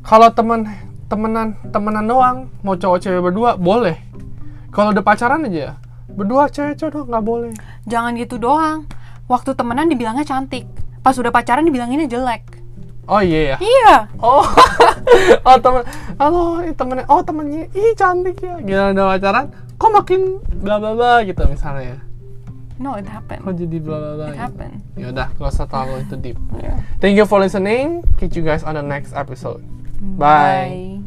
Kalau 0.00 0.30
temen 0.30 0.64
temenan 1.04 1.52
temenan 1.68 2.04
doang 2.04 2.36
mau 2.60 2.72
cowok 2.72 2.98
cewek 2.98 3.20
berdua 3.22 3.56
boleh 3.56 3.96
kalau 4.74 4.90
udah 4.90 5.00
pacaran 5.00 5.46
aja 5.46 5.78
berdua 6.06 6.46
cewek 6.46 6.76
cowok 6.76 6.90
doang 6.92 7.08
nggak 7.08 7.24
boleh 7.24 7.52
Jangan 7.84 8.12
gitu 8.14 8.36
doang. 8.36 8.84
Waktu 9.24 9.52
temenan 9.52 9.86
dibilangnya 9.86 10.22
cantik. 10.22 10.68
Pas 11.00 11.12
udah 11.14 11.28
pacaran 11.28 11.62
dibilanginnya 11.62 12.04
jelek. 12.06 12.42
oh 13.04 13.20
iya 13.20 13.52
ya 13.52 13.56
Iya. 13.60 13.94
oh 14.16 14.40
oh 15.46 15.56
temen 15.58 15.84
halo 16.16 16.42
temennya 16.72 17.04
oh 17.06 17.20
temennya 17.20 17.68
ih 17.70 17.92
cantik 17.92 18.40
ya 18.40 18.56
gila 18.58 18.84
udah 18.90 19.06
pacaran 19.12 19.44
kok 19.76 19.90
makin 19.92 20.20
bla 20.56 20.80
bla 20.80 20.96
bla 20.96 21.20
gitu 21.20 21.44
misalnya 21.44 22.00
No, 22.74 22.96
it 22.96 23.04
happened. 23.04 23.44
kok 23.44 23.54
jadi 23.54 23.76
bla 23.76 23.96
bla 24.00 24.12
bla 24.16 24.24
It 24.24 24.28
gitu. 24.30 24.40
happened. 24.40 24.74
ya 24.96 25.06
udah 25.12 25.26
gak 25.30 25.52
usah 25.52 25.68
terlalu 25.68 26.00
itu 26.00 26.16
deep 26.16 26.38
Yeah. 26.64 26.80
thank 26.96 27.12
you 27.14 27.28
for 27.28 27.36
listening 27.36 28.00
catch 28.16 28.32
you 28.32 28.42
guys 28.42 28.64
on 28.64 28.72
the 28.72 28.82
next 28.82 29.12
episode 29.12 29.60
bye. 30.16 30.72
Bye. 30.72 31.03